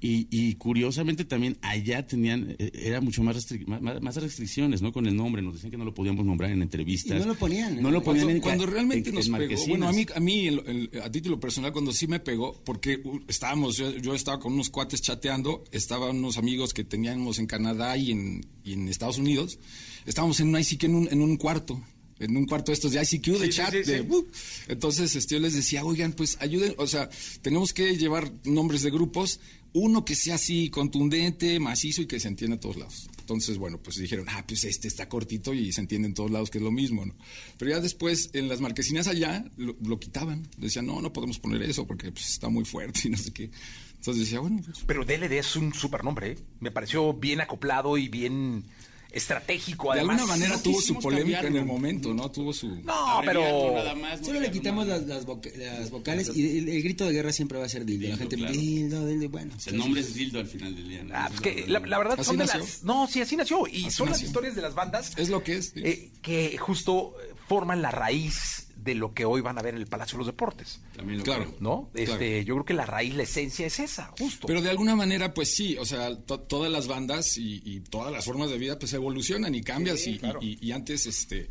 y, 0.00 0.26
y 0.30 0.54
curiosamente 0.54 1.24
también 1.24 1.58
allá 1.62 2.06
tenían, 2.06 2.56
eh, 2.58 2.70
era 2.74 3.00
mucho 3.00 3.22
más, 3.22 3.36
restric- 3.36 3.66
más, 3.66 4.00
más 4.00 4.16
restricciones, 4.16 4.80
¿no? 4.82 4.92
Con 4.92 5.06
el 5.06 5.14
nombre. 5.14 5.42
Nos 5.42 5.54
decían 5.54 5.70
que 5.70 5.76
no 5.76 5.84
lo 5.84 5.92
podíamos 5.94 6.24
nombrar 6.24 6.50
en 6.50 6.62
entrevistas. 6.62 7.16
Y 7.18 7.20
no 7.20 7.26
lo 7.26 7.34
ponían, 7.34 7.78
¿eh? 7.78 7.82
No 7.82 7.90
lo 7.90 8.02
ponían 8.02 8.24
Cuando, 8.24 8.36
en 8.36 8.40
cuando 8.42 8.66
realmente 8.66 9.08
en- 9.10 9.14
nos 9.14 9.26
en 9.26 9.36
pegó, 9.36 9.66
bueno, 9.68 9.88
a 9.88 9.92
mí, 9.92 10.06
a 10.14 10.20
mí 10.20 10.46
el- 10.46 10.90
el- 10.92 11.00
a 11.02 11.10
título 11.10 11.38
personal, 11.38 11.72
cuando 11.72 11.92
sí 11.92 12.06
me 12.06 12.20
pegó, 12.20 12.60
porque 12.64 13.00
uh, 13.04 13.20
estábamos, 13.28 13.76
yo, 13.76 13.94
yo 13.98 14.14
estaba 14.14 14.40
con 14.40 14.52
unos 14.54 14.70
cuates 14.70 15.02
chateando, 15.02 15.64
estaban 15.72 16.16
unos 16.16 16.38
amigos 16.38 16.72
que 16.72 16.84
teníamos 16.84 17.38
en 17.38 17.46
Canadá 17.46 17.96
y 17.96 18.10
en, 18.12 18.46
y 18.64 18.72
en 18.72 18.88
Estados 18.88 19.18
Unidos, 19.18 19.58
estábamos 20.06 20.40
en 20.40 20.48
un 20.48 20.58
ICQ 20.60 20.84
en 20.84 20.94
un, 20.94 21.08
en 21.10 21.20
un 21.20 21.36
cuarto. 21.36 21.80
En 22.20 22.36
un 22.36 22.46
cuarto 22.46 22.70
de 22.70 22.74
estos 22.74 22.92
de 22.92 23.02
ICQ, 23.02 23.38
de 23.38 23.46
sí, 23.46 23.50
chat, 23.50 23.72
sí, 23.72 23.84
sí. 23.84 23.90
de, 23.92 24.00
uh, 24.02 24.26
entonces 24.68 25.16
este, 25.16 25.34
yo 25.34 25.40
les 25.40 25.54
decía, 25.54 25.84
oigan, 25.84 26.12
pues 26.12 26.36
ayuden, 26.40 26.74
o 26.78 26.86
sea, 26.86 27.08
tenemos 27.42 27.72
que 27.72 27.96
llevar 27.96 28.30
nombres 28.44 28.82
de 28.82 28.90
grupos, 28.90 29.40
uno 29.72 30.04
que 30.04 30.14
sea 30.14 30.34
así 30.34 30.68
contundente, 30.68 31.58
macizo 31.60 32.02
y 32.02 32.06
que 32.06 32.20
se 32.20 32.28
entienda 32.28 32.56
a 32.56 32.60
todos 32.60 32.76
lados. 32.76 33.08
Entonces, 33.20 33.58
bueno, 33.58 33.78
pues 33.78 33.96
dijeron, 33.96 34.26
ah, 34.28 34.44
pues 34.46 34.64
este 34.64 34.88
está 34.88 35.08
cortito 35.08 35.54
y 35.54 35.72
se 35.72 35.80
entiende 35.80 36.08
en 36.08 36.14
todos 36.14 36.30
lados 36.30 36.50
que 36.50 36.58
es 36.58 36.64
lo 36.64 36.72
mismo, 36.72 37.06
¿no? 37.06 37.14
Pero 37.58 37.70
ya 37.70 37.80
después, 37.80 38.30
en 38.32 38.48
las 38.48 38.60
marquesinas 38.60 39.06
allá, 39.06 39.44
lo, 39.56 39.76
lo 39.84 40.00
quitaban. 40.00 40.48
Decían, 40.58 40.86
no, 40.86 41.00
no 41.00 41.12
podemos 41.12 41.38
poner 41.38 41.62
eso 41.62 41.86
porque 41.86 42.10
pues, 42.10 42.28
está 42.28 42.48
muy 42.48 42.64
fuerte 42.64 43.02
y 43.04 43.10
no 43.10 43.16
sé 43.16 43.32
qué. 43.32 43.50
Entonces 43.94 44.24
decía, 44.24 44.40
bueno, 44.40 44.60
pues, 44.64 44.82
Pero 44.86 45.04
DLD 45.04 45.32
es 45.32 45.54
un 45.56 45.72
supernombre, 45.72 46.32
¿eh? 46.32 46.38
Me 46.58 46.70
pareció 46.70 47.12
bien 47.12 47.40
acoplado 47.40 47.96
y 47.98 48.08
bien 48.08 48.64
estratégico. 49.12 49.92
de 49.92 50.00
Además, 50.00 50.20
alguna 50.20 50.34
manera 50.36 50.56
no 50.56 50.62
tuvo 50.62 50.80
su 50.80 50.98
polémica 50.98 51.40
en 51.42 51.56
el 51.56 51.64
momento, 51.64 52.14
¿no? 52.14 52.30
Tuvo 52.30 52.52
su... 52.52 52.68
No, 52.82 53.20
pero... 53.24 53.74
Nada 53.74 53.94
más, 53.94 54.20
Solo 54.24 54.40
le 54.40 54.50
quitamos 54.50 54.86
las, 54.86 55.02
las, 55.06 55.26
voca- 55.26 55.50
las 55.56 55.90
vocales 55.90 56.30
y 56.34 56.58
el, 56.58 56.68
el 56.68 56.82
grito 56.82 57.04
de 57.06 57.12
guerra 57.12 57.32
siempre 57.32 57.58
va 57.58 57.64
a 57.66 57.68
ser 57.68 57.84
dildo. 57.84 58.08
La 58.08 58.16
Dildo, 58.16 58.18
gente, 58.18 58.36
claro. 58.36 58.52
dildo, 58.54 59.06
dildo, 59.06 59.28
bueno. 59.28 59.52
El 59.66 59.76
nombre 59.76 60.00
es 60.00 60.14
Dildo 60.14 60.38
al 60.40 60.46
final 60.46 60.74
del 60.74 60.88
día. 60.88 61.02
¿no? 61.02 61.14
Ah, 61.14 61.30
pues 61.34 61.40
es 61.56 61.64
que 61.64 61.70
la, 61.70 61.80
la 61.80 61.98
verdad 61.98 62.14
¿Así 62.20 62.24
son 62.28 62.36
de 62.38 62.44
nació? 62.44 62.60
las... 62.60 62.82
No, 62.84 63.06
sí, 63.06 63.20
así 63.20 63.36
nació. 63.36 63.66
Y 63.66 63.86
Así 63.86 63.90
son 63.96 64.10
las 64.10 64.22
historias 64.22 64.54
de 64.54 64.62
las 64.62 64.74
bandas 64.74 65.12
Es 65.16 65.28
lo 65.28 65.42
que 65.42 65.56
es. 65.56 65.66
sí. 65.74 65.80
eh, 65.84 66.10
que 66.22 66.56
justo 66.58 67.14
forman 67.48 67.82
la 67.82 67.90
raíz 67.90 68.66
de 68.82 68.94
lo 68.94 69.12
que 69.14 69.24
hoy 69.24 69.40
van 69.40 69.58
a 69.58 69.62
ver 69.62 69.74
en 69.74 69.80
el 69.80 69.86
Palacio 69.86 70.14
de 70.16 70.18
los 70.18 70.26
Deportes. 70.26 70.80
También 70.96 71.18
lo 71.18 71.24
Claro. 71.24 71.44
creo. 71.44 71.56
¿No? 71.60 71.90
Claro. 71.92 72.12
Este, 72.12 72.44
yo 72.44 72.54
creo 72.54 72.64
que 72.64 72.74
la 72.74 72.86
raíz, 72.86 73.14
la 73.14 73.22
esencia 73.24 73.66
es 73.66 73.78
esa, 73.78 74.12
justo. 74.18 74.46
Pero 74.46 74.62
de 74.62 74.70
alguna 74.70 74.96
manera, 74.96 75.34
pues 75.34 75.54
sí, 75.54 75.76
o 75.78 75.84
sea, 75.84 76.16
to- 76.16 76.40
todas 76.40 76.70
las 76.72 76.86
bandas 76.88 77.36
y, 77.38 77.60
y 77.64 77.80
todas 77.80 78.12
las 78.12 78.24
formas 78.24 78.50
de 78.50 78.58
vida, 78.58 78.78
pues 78.78 78.92
evolucionan 78.92 79.54
y 79.54 79.62
cambias. 79.62 80.00
Sí, 80.00 80.12
y, 80.12 80.18
claro. 80.18 80.40
y- 80.42 80.58
y 80.66 80.72
antes, 80.72 81.06
este, 81.06 81.48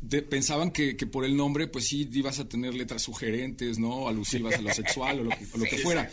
de- 0.00 0.22
pensaban 0.22 0.70
que, 0.70 0.96
que 0.96 1.06
por 1.06 1.24
el 1.24 1.36
nombre, 1.36 1.66
pues 1.66 1.86
sí, 1.88 2.08
ibas 2.12 2.38
a 2.38 2.48
tener 2.48 2.74
letras 2.74 3.02
sugerentes, 3.02 3.78
¿no? 3.78 4.08
Alusivas 4.08 4.54
a 4.54 4.62
lo 4.62 4.72
sexual 4.72 5.20
o 5.20 5.24
lo 5.24 5.30
que, 5.30 5.44
o 5.54 5.58
lo 5.58 5.64
que 5.64 5.78
fuera. 5.78 6.08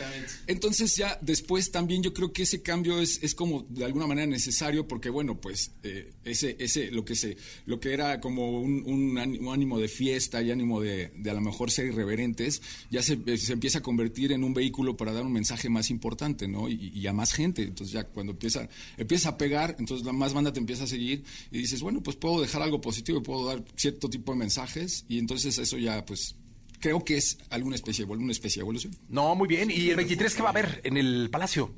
Entonces 0.47 0.95
ya 0.95 1.17
después 1.21 1.71
también 1.71 2.01
yo 2.03 2.13
creo 2.13 2.33
que 2.33 2.43
ese 2.43 2.61
cambio 2.61 2.99
es, 2.99 3.19
es 3.21 3.35
como 3.35 3.65
de 3.69 3.85
alguna 3.85 4.07
manera 4.07 4.25
necesario 4.27 4.87
porque, 4.87 5.09
bueno, 5.09 5.39
pues 5.39 5.71
eh, 5.83 6.11
ese, 6.23 6.55
ese, 6.59 6.91
lo 6.91 7.05
que 7.05 7.15
se, 7.15 7.37
lo 7.65 7.79
que 7.79 7.93
era 7.93 8.19
como 8.19 8.59
un, 8.59 8.83
un 8.85 9.17
án- 9.17 9.39
un 9.39 9.53
ánimo 9.53 9.79
de 9.79 9.87
fiesta 9.87 10.41
y 10.41 10.51
ánimo 10.51 10.81
de, 10.81 11.11
de 11.15 11.29
a 11.29 11.33
lo 11.33 11.41
mejor 11.41 11.69
ser 11.71 11.85
irreverentes, 11.87 12.61
ya 12.89 13.03
se, 13.03 13.19
eh, 13.25 13.37
se 13.37 13.53
empieza 13.53 13.79
a 13.79 13.81
convertir 13.81 14.31
en 14.31 14.43
un 14.43 14.53
vehículo 14.53 14.97
para 14.97 15.11
dar 15.13 15.25
un 15.25 15.33
mensaje 15.33 15.69
más 15.69 15.89
importante, 15.89 16.47
¿no? 16.47 16.69
Y, 16.69 16.91
y 16.93 17.07
a 17.07 17.13
más 17.13 17.33
gente. 17.33 17.61
Entonces 17.63 17.93
ya 17.93 18.03
cuando 18.05 18.31
empieza, 18.31 18.67
empieza 18.97 19.29
a 19.29 19.37
pegar, 19.37 19.75
entonces 19.79 20.05
la 20.05 20.13
más 20.13 20.33
banda 20.33 20.51
te 20.53 20.59
empieza 20.59 20.85
a 20.85 20.87
seguir 20.87 21.23
y 21.51 21.59
dices, 21.59 21.81
bueno, 21.81 22.01
pues 22.01 22.15
puedo 22.17 22.41
dejar 22.41 22.61
algo 22.61 22.81
positivo 22.81 23.21
puedo 23.23 23.45
dar 23.47 23.58
cierto 23.75 24.09
tipo 24.09 24.31
de 24.33 24.37
mensajes 24.39 25.05
y 25.07 25.17
entonces 25.19 25.57
eso 25.57 25.77
ya, 25.77 26.05
pues, 26.05 26.35
creo 26.79 27.03
que 27.03 27.17
es 27.17 27.37
alguna 27.49 27.75
especie, 27.75 28.05
de 28.05 28.11
evol- 28.11 28.19
una 28.19 28.31
especie 28.31 28.59
de 28.59 28.63
evolución. 28.63 28.95
No, 29.09 29.35
muy 29.35 29.47
bien. 29.47 29.69
¿Y 29.71 29.89
el 29.89 29.95
23 29.97 30.33
qué 30.35 30.41
va 30.41 30.49
a 30.49 30.51
haber 30.51 30.81
en 30.83 30.97
el 30.97 31.29
Palacio? 31.31 31.73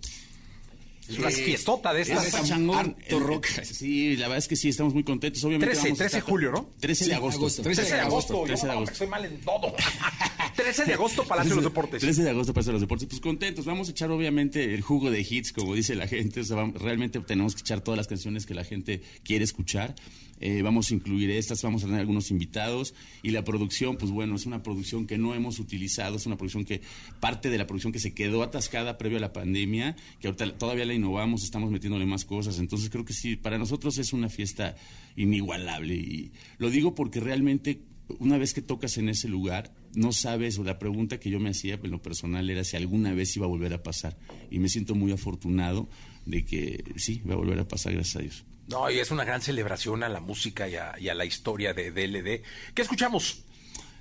Es 1.10 1.18
una 1.18 1.30
fiestota 1.30 1.94
de 1.94 2.04
Es 2.04 2.10
estas. 2.10 2.32
pachangón. 2.32 2.78
harto 2.78 3.18
El- 3.18 3.24
rock. 3.24 3.46
Sí, 3.64 4.16
la 4.16 4.28
verdad 4.30 4.38
es 4.38 4.48
que 4.48 4.56
sí, 4.56 4.70
estamos 4.70 4.94
muy 4.94 5.04
contentos. 5.04 5.44
Obviamente 5.44 5.72
13, 5.74 5.82
vamos 5.90 6.00
a 6.00 6.04
13 6.04 6.16
de 6.18 6.22
julio, 6.22 6.52
¿no? 6.52 6.70
13 6.80 7.04
Sí, 7.04 7.10
de 7.10 7.16
agosto. 7.16 7.40
agosto. 7.40 7.62
13 7.64 7.82
de 7.84 8.00
agosto. 8.00 8.44
13 8.46 8.62
de 8.62 8.68
Yo, 8.68 8.78
agosto. 8.78 8.92
Estoy 8.94 9.08
mal 9.08 9.26
en 9.26 9.42
todo. 9.42 9.74
13 10.56 10.86
de 10.86 10.94
agosto, 10.94 11.26
Palacio 11.26 11.50
de 11.50 11.56
los 11.56 11.64
Deportes. 11.66 12.00
13 12.00 12.24
de 12.24 12.30
agosto, 12.30 12.54
Palacio 12.54 12.70
de 12.70 12.74
los 12.76 12.82
Deportes. 12.82 13.08
Pues 13.10 13.20
contentos, 13.20 13.66
vamos 13.66 13.90
a 13.90 13.92
echar 13.92 14.10
obviamente 14.12 14.74
el 14.74 14.82
jugo 14.82 15.12
de 15.12 15.20
hits, 15.28 15.52
como 15.52 15.76
dice 15.76 15.96
la 15.96 16.08
gente. 16.08 16.42
O 16.42 16.44
sea, 16.46 16.56
vamos- 16.56 16.82
realmente 16.82 17.20
tenemos 17.20 17.56
que 17.56 17.62
echar 17.62 17.82
todas 17.82 17.98
las 17.98 18.08
canciones 18.08 18.46
que 18.46 18.54
la 18.54 18.64
gente 18.64 19.02
quiere 19.24 19.44
escuchar. 19.44 19.96
Eh, 20.42 20.62
vamos 20.64 20.92
a 20.92 20.96
incluir 20.96 21.30
estas, 21.30 21.62
vamos 21.62 21.84
a 21.84 21.86
tener 21.86 22.02
algunos 22.02 22.32
invitados. 22.32 22.94
Y 23.24 23.32
la 23.32 23.44
producción, 23.44 23.96
pues 23.98 24.12
bueno, 24.12 24.36
es 24.36 24.46
una 24.46 24.64
producción 24.64 25.08
que 25.08 25.18
no 25.18 25.34
hemos 25.36 25.60
utilizado, 25.60 26.18
es 26.18 26.26
una 26.26 26.36
producción 26.36 26.66
que, 26.66 26.82
parte 27.20 27.50
de 27.50 27.58
la 27.58 27.68
producción 27.68 27.94
que 27.94 28.00
se 28.00 28.14
quedó 28.14 28.44
atascada 28.44 28.98
previo 28.98 29.20
a 29.20 29.22
la 29.22 29.32
pandemia, 29.32 29.96
que 30.20 30.28
ahorita 30.28 30.58
todavía 30.58 30.86
la 30.86 30.94
innovamos, 30.94 31.44
estamos 31.44 31.72
metiéndole 31.72 32.06
más 32.06 32.26
cosas. 32.26 32.60
Entonces 32.60 32.90
creo 32.90 33.06
que 33.06 33.14
sí, 33.14 33.36
para 33.36 33.58
nosotros 33.58 33.98
es 34.00 34.12
una 34.12 34.30
fiesta 34.30 34.76
inigualable. 35.16 35.96
Y 35.96 36.32
lo 36.58 36.70
digo 36.70 36.96
porque 36.96 37.20
realmente 37.20 37.82
una 38.20 38.38
vez 38.38 38.54
que 38.54 38.62
tocas 38.62 38.98
en 38.98 39.10
ese 39.10 39.28
lugar, 39.28 39.74
no 39.94 40.12
sabes, 40.12 40.58
o 40.58 40.64
la 40.64 40.80
pregunta 40.80 41.20
que 41.20 41.30
yo 41.30 41.40
me 41.40 41.50
hacía 41.50 41.80
en 41.82 41.92
lo 41.92 42.02
personal 42.02 42.50
era 42.50 42.64
si 42.64 42.78
alguna 42.78 43.14
vez 43.14 43.36
iba 43.36 43.46
a 43.46 43.50
volver 43.50 43.74
a 43.74 43.84
pasar. 43.84 44.18
Y 44.50 44.60
me 44.60 44.70
siento 44.70 44.96
muy 44.96 45.12
afortunado 45.12 45.90
de 46.26 46.46
que 46.46 46.84
sí, 46.98 47.22
va 47.28 47.34
a 47.34 47.38
volver 47.38 47.60
a 47.60 47.68
pasar, 47.68 47.94
gracias 47.94 48.16
a 48.18 48.20
Dios. 48.20 48.46
No, 48.68 48.90
y 48.90 49.00
es 49.00 49.12
una 49.12 49.26
gran 49.26 49.42
celebración 49.42 50.04
a 50.04 50.10
la 50.10 50.20
música 50.20 50.68
y 50.68 50.76
a, 50.76 50.98
y 51.00 51.10
a 51.10 51.14
la 51.16 51.26
historia 51.26 51.74
de 51.74 51.92
DLD. 51.92 52.44
¿Qué 52.74 52.82
escuchamos? 52.82 53.44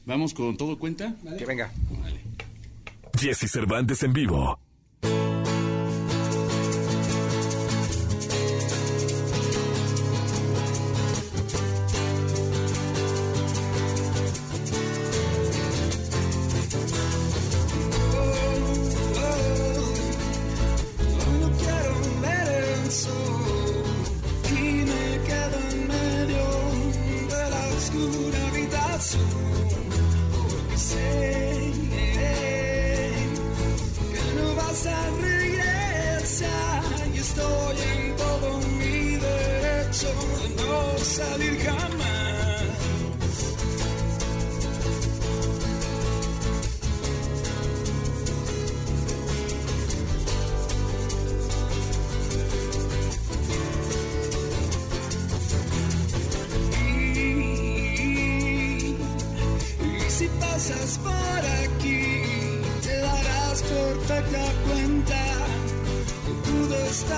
Vamos 0.07 0.35
con 0.35 0.57
todo 0.57 0.79
cuenta. 0.79 1.15
Que 1.37 1.45
venga. 1.45 1.73
Jesse 3.19 3.51
Cervantes 3.51 4.03
en 4.03 4.13
vivo. 4.13 4.59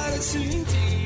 Pude 0.02 0.18
estar 0.18 1.01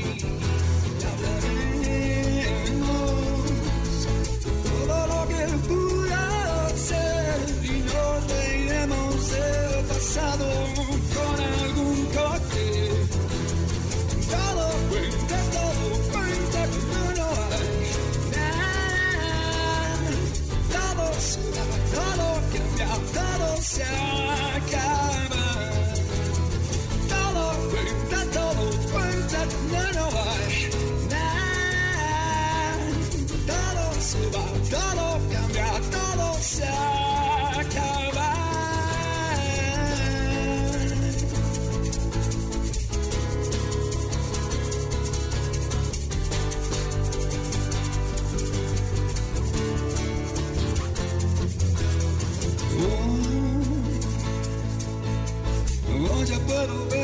Oh, 56.58 56.95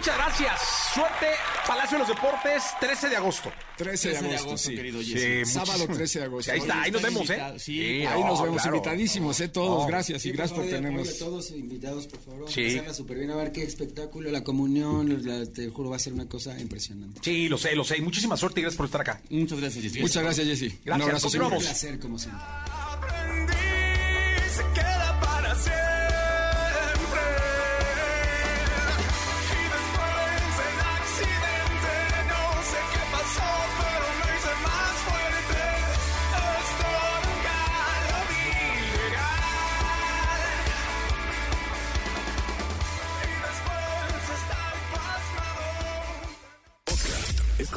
Muchas 0.00 0.16
gracias. 0.16 0.60
Suerte. 0.94 1.26
Palacio 1.66 1.98
de 1.98 1.98
los 1.98 2.08
Deportes, 2.08 2.62
13 2.80 3.10
de 3.10 3.16
agosto. 3.16 3.52
13 3.76 4.08
de 4.08 4.14
13 4.14 4.28
de 4.30 4.36
agosto, 4.38 4.56
sí. 4.56 4.74
querido 4.74 5.02
Sí, 5.02 5.12
Jesse. 5.12 5.52
Sábado 5.52 5.72
muchísimas- 5.72 5.96
13 5.98 6.18
de 6.20 6.24
agosto. 6.24 6.44
Sí, 6.44 6.50
ahí 6.50 6.58
está, 6.60 6.82
ahí 6.82 6.90
nos 6.90 7.02
vemos, 7.02 7.30
¿eh? 7.30 7.40
Sí, 7.58 7.80
Ahí 8.06 8.20
nos 8.24 8.38
no, 8.38 8.44
vemos 8.44 8.62
claro. 8.62 8.76
invitadísimos, 8.78 9.40
¿eh? 9.40 9.48
Todos. 9.48 9.82
No. 9.82 9.86
Gracias 9.86 10.24
y 10.24 10.30
gracias 10.32 10.52
por 10.56 10.64
apoyo 10.64 10.76
tenernos. 10.76 11.18
todos 11.18 11.50
invitados, 11.50 12.06
por 12.06 12.20
favor. 12.22 12.50
Sí. 12.50 12.80
súper 12.94 13.18
bien, 13.18 13.30
a 13.30 13.36
ver 13.36 13.52
qué 13.52 13.62
espectáculo, 13.62 14.30
la 14.30 14.42
comunión, 14.42 15.20
la- 15.26 15.44
te 15.52 15.68
juro, 15.68 15.90
va 15.90 15.96
a 15.96 15.98
ser 15.98 16.14
una 16.14 16.26
cosa 16.26 16.58
impresionante. 16.58 17.20
Sí, 17.22 17.48
lo 17.50 17.58
sé, 17.58 17.76
lo 17.76 17.84
sé. 17.84 18.00
Muchísima 18.00 18.38
suerte 18.38 18.60
y 18.60 18.62
gracias 18.62 18.78
por 18.78 18.86
estar 18.86 19.02
acá. 19.02 19.20
Muchas 19.28 19.60
gracias, 19.60 19.84
Jesse. 19.84 20.00
Muchas 20.00 20.22
gracias, 20.22 20.46
Jesse. 20.46 20.62
Un 20.62 20.78
Gracias, 20.86 21.06
abrazo 21.08 21.26
Un 21.26 21.30
continuamos. 21.32 21.62
siempre. 21.62 21.80
placer, 21.82 22.00
como 22.00 22.18
siempre. 22.18 22.42
aprendí 22.74 23.52
se 24.56 24.62
queda 24.80 25.20
para 25.20 25.54
siempre. 25.56 25.89